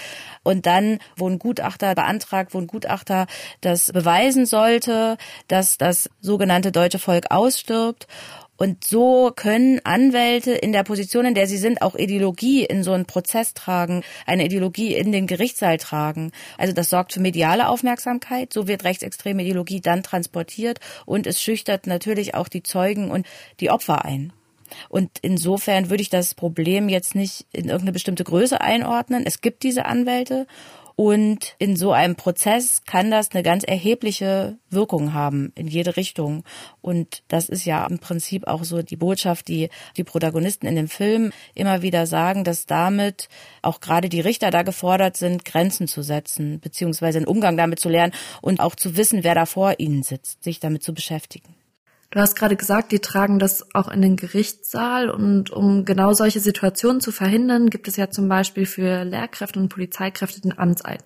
Und 0.44 0.66
dann, 0.66 1.00
wo 1.18 1.28
ein 1.28 1.40
Gutachter 1.40 1.96
beantragt, 1.96 2.54
wo 2.54 2.60
ein 2.60 2.68
Gutachter 2.68 3.28
das 3.62 3.92
beweisen 3.92 4.46
sollte, 4.46 5.18
dass 5.48 5.78
das 5.78 6.10
sogenannte 6.22 6.72
deutsche 6.72 7.00
Volk 7.00 7.26
ausstirbt. 7.30 8.08
Und 8.62 8.84
so 8.84 9.32
können 9.36 9.82
Anwälte 9.86 10.52
in 10.52 10.72
der 10.72 10.84
Position, 10.84 11.26
in 11.26 11.34
der 11.34 11.48
sie 11.48 11.58
sind, 11.58 11.82
auch 11.82 11.96
Ideologie 11.96 12.64
in 12.64 12.84
so 12.84 12.92
einen 12.92 13.08
Prozess 13.08 13.56
tragen, 13.56 14.04
eine 14.28 14.46
Ideologie 14.46 14.94
in 14.94 15.12
den 15.12 15.26
Gerichtssaal 15.26 15.78
tragen. 15.78 16.32
Also 16.60 16.72
das 16.72 16.92
sorgt 16.92 17.14
für 17.14 17.22
mediale 17.22 17.68
Aufmerksamkeit. 17.68 18.54
So 18.54 18.68
wird 18.68 18.84
rechtsextreme 18.84 19.42
Ideologie 19.42 19.82
dann 19.82 20.04
transportiert 20.04 20.80
und 21.08 21.26
es 21.26 21.42
schüchtert 21.42 21.88
natürlich 21.88 22.36
auch 22.36 22.48
die 22.48 22.62
Zeugen 22.62 23.10
und 23.10 23.26
die 23.62 23.72
Opfer 23.72 24.06
ein. 24.06 24.32
Und 24.90 25.10
insofern 25.24 25.90
würde 25.90 26.04
ich 26.04 26.12
das 26.12 26.36
Problem 26.36 26.88
jetzt 26.88 27.16
nicht 27.16 27.48
in 27.52 27.66
irgendeine 27.66 27.94
bestimmte 27.94 28.24
Größe 28.24 28.62
einordnen. 28.62 29.24
Es 29.26 29.42
gibt 29.42 29.64
diese 29.64 29.86
Anwälte 29.86 30.46
und 31.02 31.56
in 31.58 31.76
so 31.76 31.94
einem 31.94 32.16
Prozess 32.16 32.84
kann 32.86 33.10
das 33.10 33.32
eine 33.32 33.42
ganz 33.42 33.64
erhebliche 33.64 34.60
Wirkung 34.70 35.16
haben 35.16 35.52
in 35.56 35.66
jede 35.66 35.98
Richtung. 35.98 36.44
Und 36.80 37.24
das 37.28 37.50
ist 37.50 37.66
ja 37.66 37.88
im 37.88 37.98
Prinzip 37.98 38.46
auch 38.46 38.64
so 38.64 38.84
die 38.84 38.98
Botschaft, 38.98 39.48
die 39.48 39.70
die 39.98 40.04
Protagonisten 40.04 40.68
in 40.68 40.76
dem 40.76 40.88
Film 40.88 41.32
immer 41.56 41.82
wieder 41.82 42.06
sagen, 42.06 42.44
dass 42.44 42.68
damit 42.68 43.30
auch 43.64 43.80
gerade 43.80 44.10
die 44.10 44.22
Richter 44.22 44.52
da 44.52 44.62
gefordert 44.62 45.18
sind, 45.18 45.44
Grenzen 45.44 45.88
zu 45.88 46.04
setzen, 46.04 46.60
beziehungsweise 46.60 47.18
einen 47.18 47.26
Umgang 47.28 47.58
damit 47.58 47.80
zu 47.80 47.90
lernen 47.90 48.14
und 48.44 48.60
auch 48.60 48.76
zu 48.76 48.96
wissen, 48.96 49.24
wer 49.24 49.34
da 49.34 49.48
vor 49.48 49.80
ihnen 49.80 50.04
sitzt, 50.04 50.44
sich 50.44 50.60
damit 50.60 50.84
zu 50.84 50.94
beschäftigen. 50.94 51.56
Du 52.12 52.20
hast 52.20 52.36
gerade 52.36 52.58
gesagt, 52.58 52.92
die 52.92 53.00
tragen 53.00 53.40
das 53.40 53.74
auch 53.74 53.88
in 53.88 54.02
den 54.02 54.18
Gerichtssaal 54.18 55.10
und 55.10 55.50
um 55.50 55.86
genau 55.86 56.12
solche 56.12 56.42
Situationen 56.42 57.00
zu 57.00 57.14
verhindern, 57.14 57.70
gibt 57.70 57.88
es 57.88 57.96
ja 57.96 58.10
zum 58.10 58.28
Beispiel 58.28 58.66
für 58.66 59.06
Lehrkräfte 59.06 59.60
und 59.60 59.70
Polizeikräfte 59.70 60.42
den 60.42 60.58
Amtseid. 60.58 61.06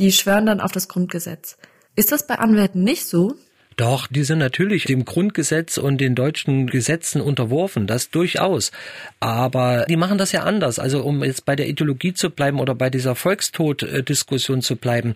Die 0.00 0.10
schwören 0.10 0.46
dann 0.46 0.60
auf 0.60 0.72
das 0.72 0.88
Grundgesetz. 0.88 1.56
Ist 1.94 2.10
das 2.10 2.26
bei 2.26 2.34
Anwälten 2.34 2.82
nicht 2.82 3.06
so? 3.06 3.36
Doch, 3.76 4.08
die 4.08 4.24
sind 4.24 4.40
natürlich 4.40 4.84
dem 4.84 5.04
Grundgesetz 5.04 5.78
und 5.78 5.98
den 6.00 6.16
deutschen 6.16 6.66
Gesetzen 6.66 7.20
unterworfen, 7.20 7.86
das 7.86 8.10
durchaus. 8.10 8.72
Aber 9.20 9.86
die 9.88 9.96
machen 9.96 10.18
das 10.18 10.32
ja 10.32 10.42
anders. 10.42 10.80
Also 10.80 11.02
um 11.02 11.22
jetzt 11.22 11.46
bei 11.46 11.54
der 11.54 11.68
Ideologie 11.68 12.12
zu 12.12 12.28
bleiben 12.28 12.58
oder 12.58 12.74
bei 12.74 12.90
dieser 12.90 13.14
Volkstod-Diskussion 13.14 14.62
zu 14.62 14.76
bleiben. 14.76 15.14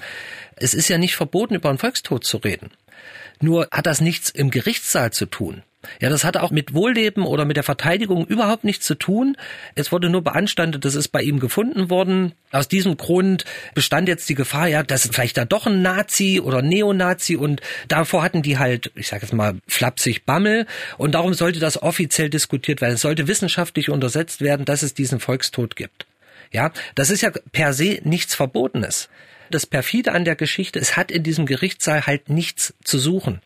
Es 0.54 0.74
ist 0.74 0.88
ja 0.88 0.96
nicht 0.96 1.16
verboten, 1.16 1.56
über 1.56 1.68
einen 1.68 1.78
Volkstod 1.78 2.24
zu 2.24 2.36
reden. 2.38 2.70
Nur 3.40 3.68
hat 3.70 3.86
das 3.86 4.00
nichts 4.00 4.30
im 4.30 4.50
Gerichtssaal 4.50 5.12
zu 5.12 5.26
tun. 5.26 5.62
Ja, 6.00 6.08
das 6.08 6.24
hatte 6.24 6.42
auch 6.42 6.50
mit 6.50 6.74
Wohlleben 6.74 7.24
oder 7.24 7.44
mit 7.44 7.56
der 7.56 7.62
Verteidigung 7.62 8.26
überhaupt 8.26 8.64
nichts 8.64 8.86
zu 8.86 8.94
tun. 8.94 9.36
Es 9.74 9.92
wurde 9.92 10.08
nur 10.08 10.22
beanstandet, 10.22 10.84
das 10.84 10.94
ist 10.94 11.08
bei 11.08 11.22
ihm 11.22 11.40
gefunden 11.40 11.90
worden. 11.90 12.32
Aus 12.50 12.68
diesem 12.68 12.96
Grund 12.96 13.44
bestand 13.74 14.08
jetzt 14.08 14.28
die 14.28 14.34
Gefahr, 14.34 14.68
ja, 14.68 14.82
dass 14.82 15.08
vielleicht 15.12 15.36
da 15.36 15.44
doch 15.44 15.66
ein 15.66 15.82
Nazi 15.82 16.40
oder 16.42 16.62
Neonazi 16.62 17.36
und 17.36 17.60
davor 17.88 18.22
hatten 18.22 18.42
die 18.42 18.58
halt, 18.58 18.92
ich 18.94 19.08
sage 19.08 19.22
jetzt 19.22 19.34
mal 19.34 19.56
flapsig 19.66 20.24
Bammel 20.24 20.66
und 20.98 21.14
darum 21.14 21.34
sollte 21.34 21.60
das 21.60 21.82
offiziell 21.82 22.30
diskutiert 22.30 22.80
werden. 22.80 22.94
Es 22.94 23.02
sollte 23.02 23.28
wissenschaftlich 23.28 23.90
untersetzt 23.90 24.40
werden, 24.40 24.64
dass 24.64 24.82
es 24.82 24.94
diesen 24.94 25.20
Volkstod 25.20 25.76
gibt. 25.76 26.06
Ja, 26.52 26.72
das 26.94 27.10
ist 27.10 27.22
ja 27.22 27.32
per 27.52 27.72
se 27.72 27.98
nichts 28.04 28.34
Verbotenes 28.34 29.08
das 29.54 29.66
perfide 29.66 30.12
an 30.12 30.24
der 30.24 30.36
Geschichte, 30.36 30.78
es 30.78 30.96
hat 30.96 31.10
in 31.10 31.22
diesem 31.22 31.46
Gerichtssaal 31.46 32.06
halt 32.06 32.28
nichts 32.28 32.74
zu 32.84 32.98
suchen. 32.98 33.40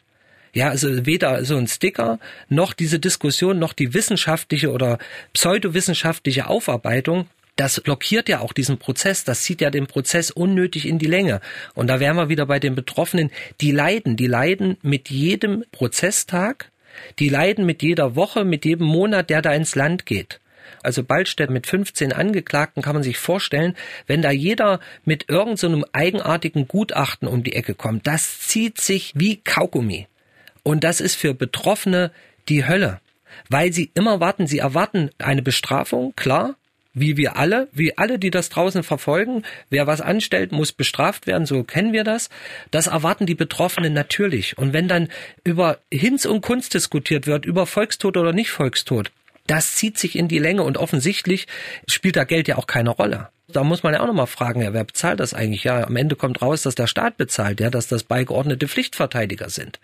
Ja, 0.55 0.71
also 0.71 1.07
weder 1.07 1.44
so 1.44 1.57
ein 1.57 1.68
Sticker, 1.68 2.18
noch 2.49 2.73
diese 2.73 2.99
Diskussion, 2.99 3.59
noch 3.59 3.75
die 3.75 3.92
wissenschaftliche 3.92 4.73
oder 4.73 4.99
pseudowissenschaftliche 5.35 6.47
Aufarbeitung, 6.47 7.29
das 7.57 7.81
blockiert 7.81 8.29
ja 8.29 8.40
auch 8.40 8.53
diesen 8.53 8.79
Prozess, 8.79 9.25
das 9.25 9.42
zieht 9.42 9.61
ja 9.61 9.71
den 9.71 9.87
Prozess 9.87 10.31
unnötig 10.31 10.87
in 10.87 10.99
die 10.99 11.07
Länge. 11.07 11.40
Und 11.75 11.88
da 11.88 12.01
wären 12.01 12.16
wir 12.16 12.29
wieder 12.29 12.47
bei 12.47 12.61
den 12.61 12.75
Betroffenen, 12.75 13.31
die 13.61 13.73
leiden, 13.73 14.16
die 14.16 14.29
leiden 14.29 14.79
mit 14.81 15.11
jedem 15.11 15.64
Prozesstag, 15.73 16.71
die 17.18 17.29
leiden 17.29 17.66
mit 17.66 17.83
jeder 17.83 18.14
Woche, 18.14 18.44
mit 18.44 18.64
jedem 18.64 18.87
Monat, 18.87 19.29
der 19.29 19.42
da 19.42 19.53
ins 19.53 19.75
Land 19.75 20.07
geht 20.07 20.40
also 20.83 21.03
Ballstedt 21.03 21.51
mit 21.51 21.67
15 21.67 22.13
Angeklagten, 22.13 22.83
kann 22.83 22.95
man 22.95 23.03
sich 23.03 23.19
vorstellen, 23.19 23.75
wenn 24.07 24.23
da 24.23 24.31
jeder 24.31 24.81
mit 25.05 25.29
irgendeinem 25.29 25.81
so 25.81 25.87
eigenartigen 25.93 26.69
Gutachten 26.69 27.29
um 27.29 27.43
die 27.43 27.55
Ecke 27.55 27.75
kommt, 27.75 28.07
das 28.07 28.41
zieht 28.41 28.81
sich 28.81 29.13
wie 29.15 29.37
Kaugummi. 29.37 30.07
Und 30.63 30.85
das 30.85 31.01
ist 31.01 31.17
für 31.17 31.35
Betroffene 31.35 32.11
die 32.49 32.67
Hölle, 32.67 33.01
weil 33.49 33.73
sie 33.73 33.91
immer 33.95 34.21
warten, 34.21 34.47
sie 34.47 34.59
erwarten 34.59 35.11
eine 35.19 35.43
Bestrafung, 35.43 36.15
klar, 36.17 36.57
wie 37.01 37.17
wir 37.17 37.37
alle, 37.37 37.69
wie 37.73 37.97
alle, 37.97 38.19
die 38.19 38.31
das 38.31 38.49
draußen 38.49 38.83
verfolgen. 38.83 39.43
Wer 39.71 39.87
was 39.87 40.01
anstellt, 40.01 40.53
muss 40.53 40.73
bestraft 40.73 41.27
werden, 41.27 41.47
so 41.47 41.63
kennen 41.63 41.93
wir 41.93 42.05
das. 42.05 42.29
Das 42.71 42.87
erwarten 42.87 43.27
die 43.27 43.35
Betroffenen 43.35 43.93
natürlich. 43.93 44.59
Und 44.59 44.73
wenn 44.73 44.89
dann 44.89 45.09
über 45.45 45.79
Hinz 45.93 46.25
und 46.25 46.41
Kunst 46.41 46.75
diskutiert 46.75 47.27
wird, 47.27 47.47
über 47.47 47.67
Volkstod 47.67 48.17
oder 48.17 48.33
nicht 48.33 48.51
Volkstod, 48.51 49.11
das 49.49 49.75
zieht 49.75 49.99
sich 49.99 50.17
in 50.17 50.29
die 50.29 50.39
Länge 50.39 50.63
und 50.63 50.79
offensichtlich 50.79 51.47
spielt 51.89 52.17
da 52.17 52.25
Geld 52.25 52.47
ja 52.49 52.57
auch 52.57 52.67
keine 52.67 52.91
Rolle. 52.91 53.29
Da 53.51 53.65
muss 53.65 53.83
man 53.83 53.95
ja 53.95 54.01
auch 54.01 54.07
nochmal 54.07 54.27
fragen, 54.27 54.61
ja, 54.61 54.75
wer 54.75 54.85
bezahlt 54.85 55.21
das 55.21 55.33
eigentlich? 55.33 55.65
Ja, 55.65 55.87
am 55.87 55.97
Ende 55.97 56.17
kommt 56.17 56.43
raus, 56.43 56.63
dass 56.63 56.75
der 56.75 56.87
Staat 56.87 57.17
bezahlt, 57.17 57.61
ja, 57.61 57.71
dass 57.71 57.87
das 57.87 58.03
beigeordnete 58.03 58.69
Pflichtverteidiger 58.69 59.49
sind, 59.49 59.81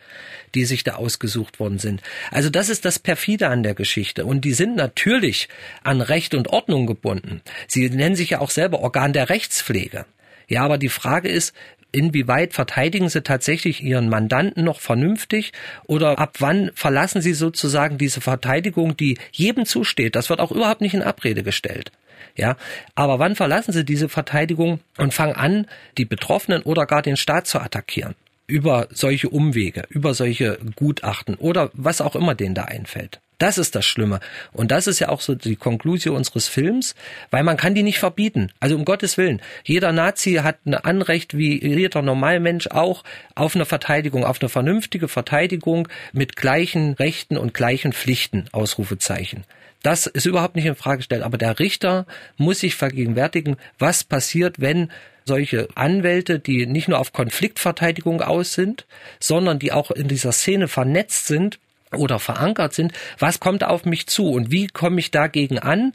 die 0.54 0.66
sich 0.66 0.84
da 0.84 0.96
ausgesucht 0.96 1.60
worden 1.60 1.78
sind. 1.78 2.02
Also 2.30 2.50
das 2.50 2.68
ist 2.68 2.84
das 2.84 2.98
perfide 2.98 3.48
an 3.48 3.62
der 3.62 3.74
Geschichte. 3.74 4.26
Und 4.26 4.44
die 4.44 4.52
sind 4.52 4.76
natürlich 4.76 5.48
an 5.82 6.02
Recht 6.02 6.34
und 6.34 6.48
Ordnung 6.48 6.86
gebunden. 6.86 7.40
Sie 7.66 7.88
nennen 7.88 8.16
sich 8.16 8.30
ja 8.30 8.40
auch 8.40 8.50
selber 8.50 8.80
Organ 8.80 9.14
der 9.14 9.30
Rechtspflege. 9.30 10.04
Ja, 10.46 10.62
aber 10.62 10.76
die 10.76 10.90
Frage 10.90 11.30
ist, 11.30 11.54
inwieweit 11.94 12.52
verteidigen 12.52 13.08
Sie 13.08 13.22
tatsächlich 13.22 13.82
Ihren 13.82 14.08
Mandanten 14.08 14.64
noch 14.64 14.80
vernünftig 14.80 15.52
oder 15.86 16.18
ab 16.18 16.36
wann 16.40 16.70
verlassen 16.74 17.22
Sie 17.22 17.32
sozusagen 17.32 17.98
diese 17.98 18.20
Verteidigung, 18.20 18.96
die 18.96 19.18
jedem 19.32 19.64
zusteht? 19.64 20.16
Das 20.16 20.28
wird 20.28 20.40
auch 20.40 20.52
überhaupt 20.52 20.80
nicht 20.80 20.94
in 20.94 21.02
Abrede 21.02 21.42
gestellt. 21.42 21.92
Ja, 22.36 22.56
aber 22.96 23.18
wann 23.20 23.36
verlassen 23.36 23.72
Sie 23.72 23.84
diese 23.84 24.08
Verteidigung 24.08 24.80
und 24.98 25.14
fangen 25.14 25.36
an, 25.36 25.66
die 25.98 26.04
Betroffenen 26.04 26.62
oder 26.62 26.84
gar 26.86 27.00
den 27.00 27.16
Staat 27.16 27.46
zu 27.46 27.60
attackieren? 27.60 28.14
Über 28.46 28.88
solche 28.90 29.30
Umwege, 29.30 29.84
über 29.88 30.14
solche 30.14 30.58
Gutachten 30.74 31.36
oder 31.36 31.70
was 31.74 32.00
auch 32.00 32.16
immer 32.16 32.34
denen 32.34 32.54
da 32.54 32.64
einfällt. 32.64 33.20
Das 33.38 33.58
ist 33.58 33.74
das 33.74 33.84
Schlimme. 33.84 34.20
Und 34.52 34.70
das 34.70 34.86
ist 34.86 35.00
ja 35.00 35.08
auch 35.08 35.20
so 35.20 35.34
die 35.34 35.56
Konklusion 35.56 36.16
unseres 36.16 36.46
Films, 36.46 36.94
weil 37.30 37.42
man 37.42 37.56
kann 37.56 37.74
die 37.74 37.82
nicht 37.82 37.98
verbieten. 37.98 38.52
Also 38.60 38.76
um 38.76 38.84
Gottes 38.84 39.16
Willen. 39.16 39.42
Jeder 39.64 39.92
Nazi 39.92 40.34
hat 40.34 40.64
ein 40.66 40.74
Anrecht, 40.74 41.36
wie 41.36 41.64
jeder 41.64 42.02
Normalmensch 42.02 42.68
auch, 42.68 43.02
auf 43.34 43.54
eine 43.54 43.64
Verteidigung, 43.64 44.24
auf 44.24 44.40
eine 44.40 44.48
vernünftige 44.48 45.08
Verteidigung 45.08 45.88
mit 46.12 46.36
gleichen 46.36 46.94
Rechten 46.94 47.36
und 47.36 47.54
gleichen 47.54 47.92
Pflichten, 47.92 48.46
Ausrufezeichen. 48.52 49.44
Das 49.82 50.06
ist 50.06 50.24
überhaupt 50.24 50.56
nicht 50.56 50.64
in 50.64 50.76
Frage 50.76 50.98
gestellt. 50.98 51.22
Aber 51.22 51.36
der 51.36 51.58
Richter 51.58 52.06
muss 52.36 52.60
sich 52.60 52.74
vergegenwärtigen, 52.74 53.56
was 53.78 54.04
passiert, 54.04 54.60
wenn 54.60 54.90
solche 55.26 55.68
Anwälte, 55.74 56.38
die 56.38 56.66
nicht 56.66 56.88
nur 56.88 56.98
auf 56.98 57.12
Konfliktverteidigung 57.12 58.22
aus 58.22 58.54
sind, 58.54 58.86
sondern 59.20 59.58
die 59.58 59.72
auch 59.72 59.90
in 59.90 60.08
dieser 60.08 60.32
Szene 60.32 60.68
vernetzt 60.68 61.26
sind, 61.26 61.58
oder 61.96 62.18
verankert 62.18 62.74
sind, 62.74 62.92
was 63.18 63.40
kommt 63.40 63.64
auf 63.64 63.84
mich 63.84 64.06
zu 64.06 64.30
und 64.30 64.50
wie 64.50 64.66
komme 64.66 65.00
ich 65.00 65.10
dagegen 65.10 65.58
an? 65.58 65.92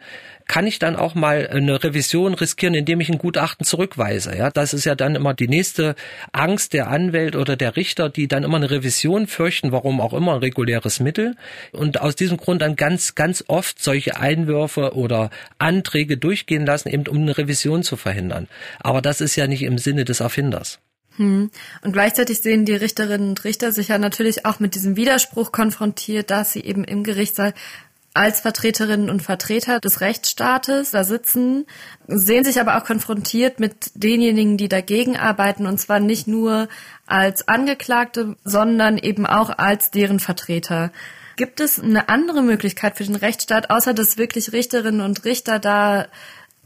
Kann 0.48 0.66
ich 0.66 0.80
dann 0.80 0.96
auch 0.96 1.14
mal 1.14 1.48
eine 1.48 1.84
Revision 1.84 2.34
riskieren, 2.34 2.74
indem 2.74 3.00
ich 3.02 3.10
ein 3.10 3.20
Gutachten 3.20 3.68
zurückweise? 3.68 4.36
Ja, 4.36 4.50
das 4.50 4.74
ist 4.74 4.84
ja 4.84 4.96
dann 4.96 5.14
immer 5.14 5.36
die 5.36 5.48
nächste 5.48 5.94
Angst 6.32 6.74
der 6.74 6.88
Anwälte 6.88 7.38
oder 7.38 7.56
der 7.56 7.76
Richter, 7.76 8.10
die 8.10 8.28
dann 8.28 8.44
immer 8.44 8.58
eine 8.58 8.72
Revision 8.72 9.28
fürchten, 9.28 9.72
warum 9.72 10.02
auch 10.02 10.12
immer 10.12 10.34
ein 10.34 10.40
reguläres 10.40 11.00
Mittel 11.00 11.36
und 11.72 12.02
aus 12.02 12.16
diesem 12.16 12.38
Grund 12.38 12.64
dann 12.64 12.76
ganz, 12.76 13.14
ganz 13.14 13.44
oft 13.48 13.80
solche 13.80 14.18
Einwürfe 14.18 14.96
oder 14.96 15.30
Anträge 15.60 16.18
durchgehen 16.18 16.66
lassen, 16.66 16.90
eben 16.90 17.08
um 17.08 17.18
eine 17.18 17.38
Revision 17.38 17.84
zu 17.84 17.96
verhindern. 17.96 18.48
Aber 18.80 19.04
das 19.04 19.22
ist 19.22 19.36
ja 19.36 19.46
nicht 19.46 19.62
im 19.62 19.78
Sinne 19.78 20.04
des 20.04 20.20
Erfinders. 20.20 20.80
Hm. 21.20 21.52
Und 21.82 21.92
gleichzeitig 21.92 22.40
sehen 22.40 22.64
die 22.64 22.74
Richterinnen 22.74 23.30
und 23.30 23.44
Richter 23.44 23.74
sich 23.74 23.90
ja 23.90 23.98
natürlich 23.98 24.46
auch 24.46 24.62
mit 24.62 24.74
diesem 24.74 24.96
Widerspruch 24.96 25.52
konfrontiert, 25.52 26.32
dass 26.32 26.54
sie 26.54 26.62
eben 26.62 26.86
im 26.86 27.04
Gerichtssaal 27.04 27.54
als 28.14 28.40
Vertreterinnen 28.40 29.10
und 29.10 29.22
Vertreter 29.22 29.82
des 29.82 30.00
Rechtsstaates 30.00 30.92
da 30.92 31.04
sitzen, 31.04 31.66
sehen 32.08 32.46
sich 32.46 32.60
aber 32.60 32.78
auch 32.78 32.86
konfrontiert 32.86 33.60
mit 33.60 33.92
denjenigen, 33.96 34.58
die 34.58 34.70
dagegen 34.70 35.18
arbeiten, 35.18 35.68
und 35.68 35.78
zwar 35.78 36.00
nicht 36.00 36.28
nur 36.28 36.70
als 37.06 37.48
Angeklagte, 37.50 38.38
sondern 38.46 38.98
eben 38.98 39.26
auch 39.26 39.50
als 39.50 39.92
deren 39.92 40.20
Vertreter. 40.20 40.92
Gibt 41.36 41.60
es 41.60 41.80
eine 41.80 42.10
andere 42.10 42.42
Möglichkeit 42.42 42.98
für 42.98 43.04
den 43.04 43.16
Rechtsstaat, 43.16 43.70
außer 43.70 43.94
dass 43.94 44.18
wirklich 44.18 44.54
Richterinnen 44.54 45.02
und 45.02 45.24
Richter 45.26 45.60
da 45.60 46.08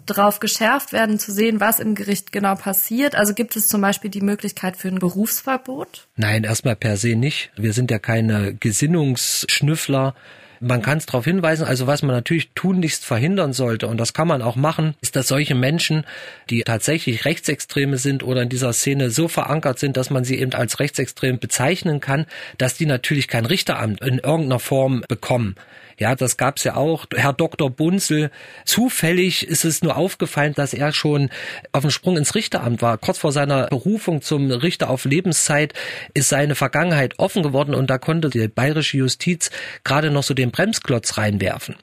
drauf 0.05 0.39
geschärft 0.39 0.93
werden, 0.93 1.19
zu 1.19 1.31
sehen, 1.31 1.59
was 1.59 1.79
im 1.79 1.95
Gericht 1.95 2.31
genau 2.31 2.55
passiert? 2.55 3.15
Also 3.15 3.33
gibt 3.33 3.55
es 3.55 3.67
zum 3.67 3.81
Beispiel 3.81 4.09
die 4.09 4.21
Möglichkeit 4.21 4.77
für 4.77 4.87
ein 4.87 4.99
Berufsverbot? 4.99 6.07
Nein, 6.15 6.43
erstmal 6.43 6.75
per 6.75 6.97
se 6.97 7.15
nicht. 7.15 7.51
Wir 7.55 7.73
sind 7.73 7.91
ja 7.91 7.99
keine 7.99 8.53
Gesinnungsschnüffler. 8.53 10.15
Man 10.59 10.81
kann 10.81 10.97
es 10.97 11.05
darauf 11.05 11.25
hinweisen, 11.25 11.65
also 11.65 11.87
was 11.87 12.03
man 12.03 12.15
natürlich 12.15 12.51
tunlichst 12.55 13.03
verhindern 13.03 13.51
sollte, 13.51 13.87
und 13.87 13.97
das 13.97 14.13
kann 14.13 14.29
man 14.29 14.41
auch 14.41 14.55
machen, 14.55 14.95
ist, 15.01 15.17
dass 15.17 15.27
solche 15.27 15.55
Menschen, 15.55 16.05
die 16.49 16.61
tatsächlich 16.61 17.25
Rechtsextreme 17.25 17.97
sind 17.97 18.23
oder 18.23 18.43
in 18.43 18.49
dieser 18.49 18.71
Szene 18.71 19.09
so 19.09 19.27
verankert 19.27 19.77
sind, 19.77 19.97
dass 19.97 20.09
man 20.09 20.23
sie 20.23 20.39
eben 20.39 20.53
als 20.53 20.79
rechtsextrem 20.79 21.37
bezeichnen 21.37 21.99
kann, 21.99 22.27
dass 22.57 22.75
die 22.75 22.85
natürlich 22.85 23.27
kein 23.27 23.45
Richteramt 23.45 23.99
in 24.01 24.19
irgendeiner 24.19 24.59
Form 24.59 25.03
bekommen. 25.09 25.55
Ja, 26.03 26.15
das 26.15 26.35
gab's 26.35 26.65
ja 26.65 26.75
auch. 26.75 27.05
Herr 27.15 27.31
Dr. 27.31 27.69
Bunzel, 27.69 28.29
zufällig 28.65 29.47
ist 29.47 29.63
es 29.63 29.81
nur 29.81 29.95
aufgefallen, 29.95 30.53
dass 30.53 30.73
er 30.73 30.91
schon 30.91 31.29
auf 31.71 31.83
dem 31.83 31.91
Sprung 31.91 32.17
ins 32.17 32.35
Richteramt 32.35 32.81
war. 32.81 32.97
Kurz 32.97 33.19
vor 33.19 33.31
seiner 33.31 33.67
Berufung 33.67 34.21
zum 34.21 34.51
Richter 34.51 34.89
auf 34.89 35.05
Lebenszeit 35.05 35.73
ist 36.13 36.27
seine 36.27 36.55
Vergangenheit 36.55 37.19
offen 37.19 37.41
geworden 37.41 37.73
und 37.73 37.89
da 37.89 37.99
konnte 37.99 38.29
die 38.29 38.49
bayerische 38.49 38.97
Justiz 38.97 39.49
gerade 39.85 40.11
noch 40.11 40.23
so 40.23 40.33
den 40.33 40.51
Bremsklotz 40.51 41.17
reinwerfen. 41.17 41.75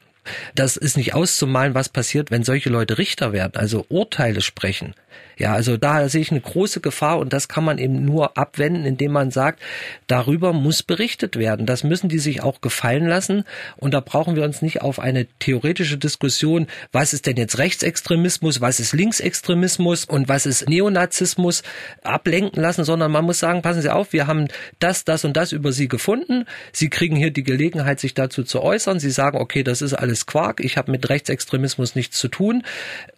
Das 0.54 0.76
ist 0.76 0.96
nicht 0.96 1.14
auszumalen, 1.14 1.74
was 1.74 1.88
passiert, 1.88 2.30
wenn 2.30 2.44
solche 2.44 2.70
Leute 2.70 2.98
Richter 2.98 3.32
werden, 3.32 3.52
also 3.56 3.86
Urteile 3.88 4.40
sprechen. 4.40 4.94
Ja, 5.40 5.54
also 5.54 5.78
da 5.78 6.06
sehe 6.10 6.20
ich 6.20 6.30
eine 6.30 6.42
große 6.42 6.80
Gefahr 6.80 7.18
und 7.18 7.32
das 7.32 7.48
kann 7.48 7.64
man 7.64 7.78
eben 7.78 8.04
nur 8.04 8.36
abwenden, 8.36 8.84
indem 8.84 9.12
man 9.12 9.30
sagt, 9.30 9.62
darüber 10.06 10.52
muss 10.52 10.82
berichtet 10.82 11.36
werden. 11.36 11.64
Das 11.64 11.82
müssen 11.82 12.10
die 12.10 12.18
sich 12.18 12.42
auch 12.42 12.60
gefallen 12.60 13.06
lassen 13.06 13.44
und 13.78 13.94
da 13.94 14.00
brauchen 14.00 14.36
wir 14.36 14.44
uns 14.44 14.60
nicht 14.60 14.82
auf 14.82 14.98
eine 14.98 15.26
theoretische 15.38 15.96
Diskussion, 15.96 16.66
was 16.92 17.14
ist 17.14 17.24
denn 17.24 17.38
jetzt 17.38 17.56
Rechtsextremismus, 17.56 18.60
was 18.60 18.80
ist 18.80 18.92
Linksextremismus 18.92 20.04
und 20.04 20.28
was 20.28 20.44
ist 20.44 20.68
Neonazismus 20.68 21.62
ablenken 22.02 22.60
lassen, 22.60 22.84
sondern 22.84 23.10
man 23.10 23.24
muss 23.24 23.38
sagen, 23.38 23.62
passen 23.62 23.80
Sie 23.80 23.90
auf, 23.90 24.12
wir 24.12 24.26
haben 24.26 24.48
das, 24.78 25.04
das 25.04 25.24
und 25.24 25.38
das 25.38 25.52
über 25.52 25.72
Sie 25.72 25.88
gefunden. 25.88 26.44
Sie 26.70 26.90
kriegen 26.90 27.16
hier 27.16 27.30
die 27.30 27.44
Gelegenheit, 27.44 27.98
sich 27.98 28.12
dazu 28.12 28.44
zu 28.44 28.60
äußern. 28.62 29.00
Sie 29.00 29.10
sagen, 29.10 29.38
okay, 29.38 29.62
das 29.62 29.80
ist 29.80 29.94
alles 29.94 30.19
Quark, 30.26 30.60
ich 30.60 30.76
habe 30.76 30.90
mit 30.90 31.08
Rechtsextremismus 31.08 31.94
nichts 31.94 32.18
zu 32.18 32.28
tun 32.28 32.62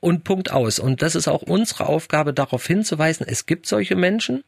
und 0.01 0.25
Punkt 0.25 0.51
aus. 0.51 0.79
Und 0.79 1.03
das 1.03 1.15
ist 1.15 1.29
auch 1.29 1.43
unsere 1.43 1.87
Aufgabe, 1.87 2.33
darauf 2.33 2.67
hinzuweisen, 2.67 3.27
es 3.29 3.47
gibt 3.47 3.67
solche 3.67 3.97
Menschen, 3.97 4.45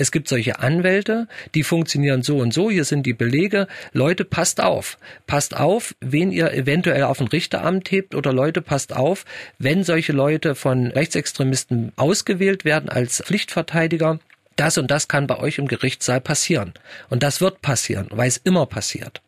es 0.00 0.12
gibt 0.12 0.28
solche 0.28 0.60
Anwälte, 0.60 1.26
die 1.54 1.64
funktionieren 1.64 2.22
so 2.22 2.38
und 2.38 2.54
so, 2.54 2.70
hier 2.70 2.84
sind 2.84 3.04
die 3.04 3.14
Belege. 3.14 3.66
Leute, 3.92 4.24
passt 4.24 4.60
auf. 4.60 4.96
Passt 5.26 5.56
auf, 5.56 5.94
wen 6.00 6.30
ihr 6.30 6.52
eventuell 6.52 7.02
auf 7.02 7.20
ein 7.20 7.26
Richteramt 7.26 7.90
hebt 7.90 8.14
oder 8.14 8.32
Leute, 8.32 8.62
passt 8.62 8.94
auf, 8.94 9.24
wenn 9.58 9.82
solche 9.82 10.12
Leute 10.12 10.54
von 10.54 10.86
Rechtsextremisten 10.86 11.92
ausgewählt 11.96 12.64
werden 12.64 12.88
als 12.88 13.20
Pflichtverteidiger, 13.20 14.20
das 14.54 14.78
und 14.78 14.90
das 14.90 15.08
kann 15.08 15.26
bei 15.26 15.38
euch 15.38 15.58
im 15.58 15.66
Gerichtssaal 15.66 16.20
passieren. 16.20 16.74
Und 17.10 17.24
das 17.24 17.40
wird 17.40 17.60
passieren, 17.60 18.06
weil 18.10 18.28
es 18.28 18.36
immer 18.36 18.66
passiert. 18.66 19.20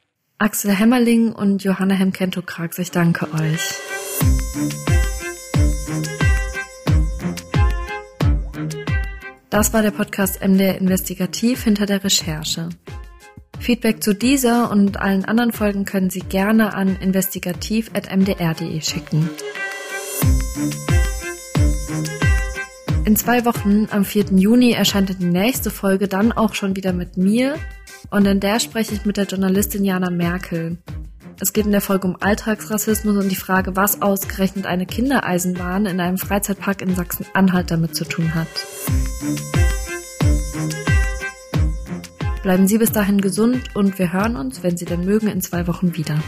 Axel 0.43 0.75
Hämmerling 0.75 1.33
und 1.33 1.65
Johanna 1.65 1.95
Hemkento-Krags, 1.97 2.79
ich 2.79 2.91
danke 2.91 3.27
euch. 3.35 3.61
Das 9.51 9.75
war 9.75 9.83
der 9.83 9.91
Podcast 9.91 10.41
MDR 10.41 10.79
Investigativ 10.79 11.65
hinter 11.65 11.85
der 11.85 12.03
Recherche. 12.03 12.71
Feedback 13.59 14.03
zu 14.03 14.15
dieser 14.15 14.71
und 14.71 14.97
allen 14.99 15.27
anderen 15.27 15.53
Folgen 15.53 15.85
können 15.85 16.09
Sie 16.09 16.21
gerne 16.21 16.73
an 16.73 16.97
investigativ.mdr.de 16.97 18.81
schicken. 18.81 19.29
In 23.05 23.15
zwei 23.15 23.45
Wochen, 23.45 23.89
am 23.91 24.07
4. 24.07 24.25
Juni, 24.37 24.73
erscheint 24.73 25.21
die 25.21 25.23
nächste 25.23 25.71
Folge 25.71 26.09
dann 26.09 26.33
auch 26.33 26.55
schon 26.55 26.77
wieder 26.77 26.95
mit 26.95 27.19
mir 27.19 27.57
und 28.11 28.27
in 28.27 28.41
der 28.41 28.61
spreche 28.61 28.95
ich 28.95 29.05
mit 29.05 29.17
der 29.17 29.25
Journalistin 29.25 29.85
Jana 29.85 30.11
Merkel. 30.11 30.79
Es 31.41 31.53
geht 31.53 31.65
in 31.65 31.73
der 31.73 31.81
Folge 31.81 32.07
um 32.07 32.17
Alltagsrassismus 32.21 33.17
und 33.17 33.31
die 33.31 33.37
Frage, 33.37 33.75
was 33.77 34.03
ausgerechnet 34.03 34.67
eine 34.67 34.85
Kindereisenbahn 34.85 35.87
in 35.87 36.01
einem 36.01 36.19
Freizeitpark 36.19 36.83
in 36.83 36.95
Sachsen-Anhalt 36.95 37.71
damit 37.71 37.95
zu 37.95 38.05
tun 38.05 38.35
hat. 38.35 38.49
Bleiben 42.43 42.69
Sie 42.69 42.79
bis 42.79 42.93
dahin 42.93 43.21
gesund 43.21 43.75
und 43.75 43.99
wir 43.99 44.13
hören 44.13 44.37
uns, 44.37 44.63
wenn 44.63 44.77
Sie 44.77 44.85
denn 44.85 45.05
mögen, 45.05 45.29
in 45.29 45.41
zwei 45.41 45.67
Wochen 45.67 45.97
wieder. 45.97 46.19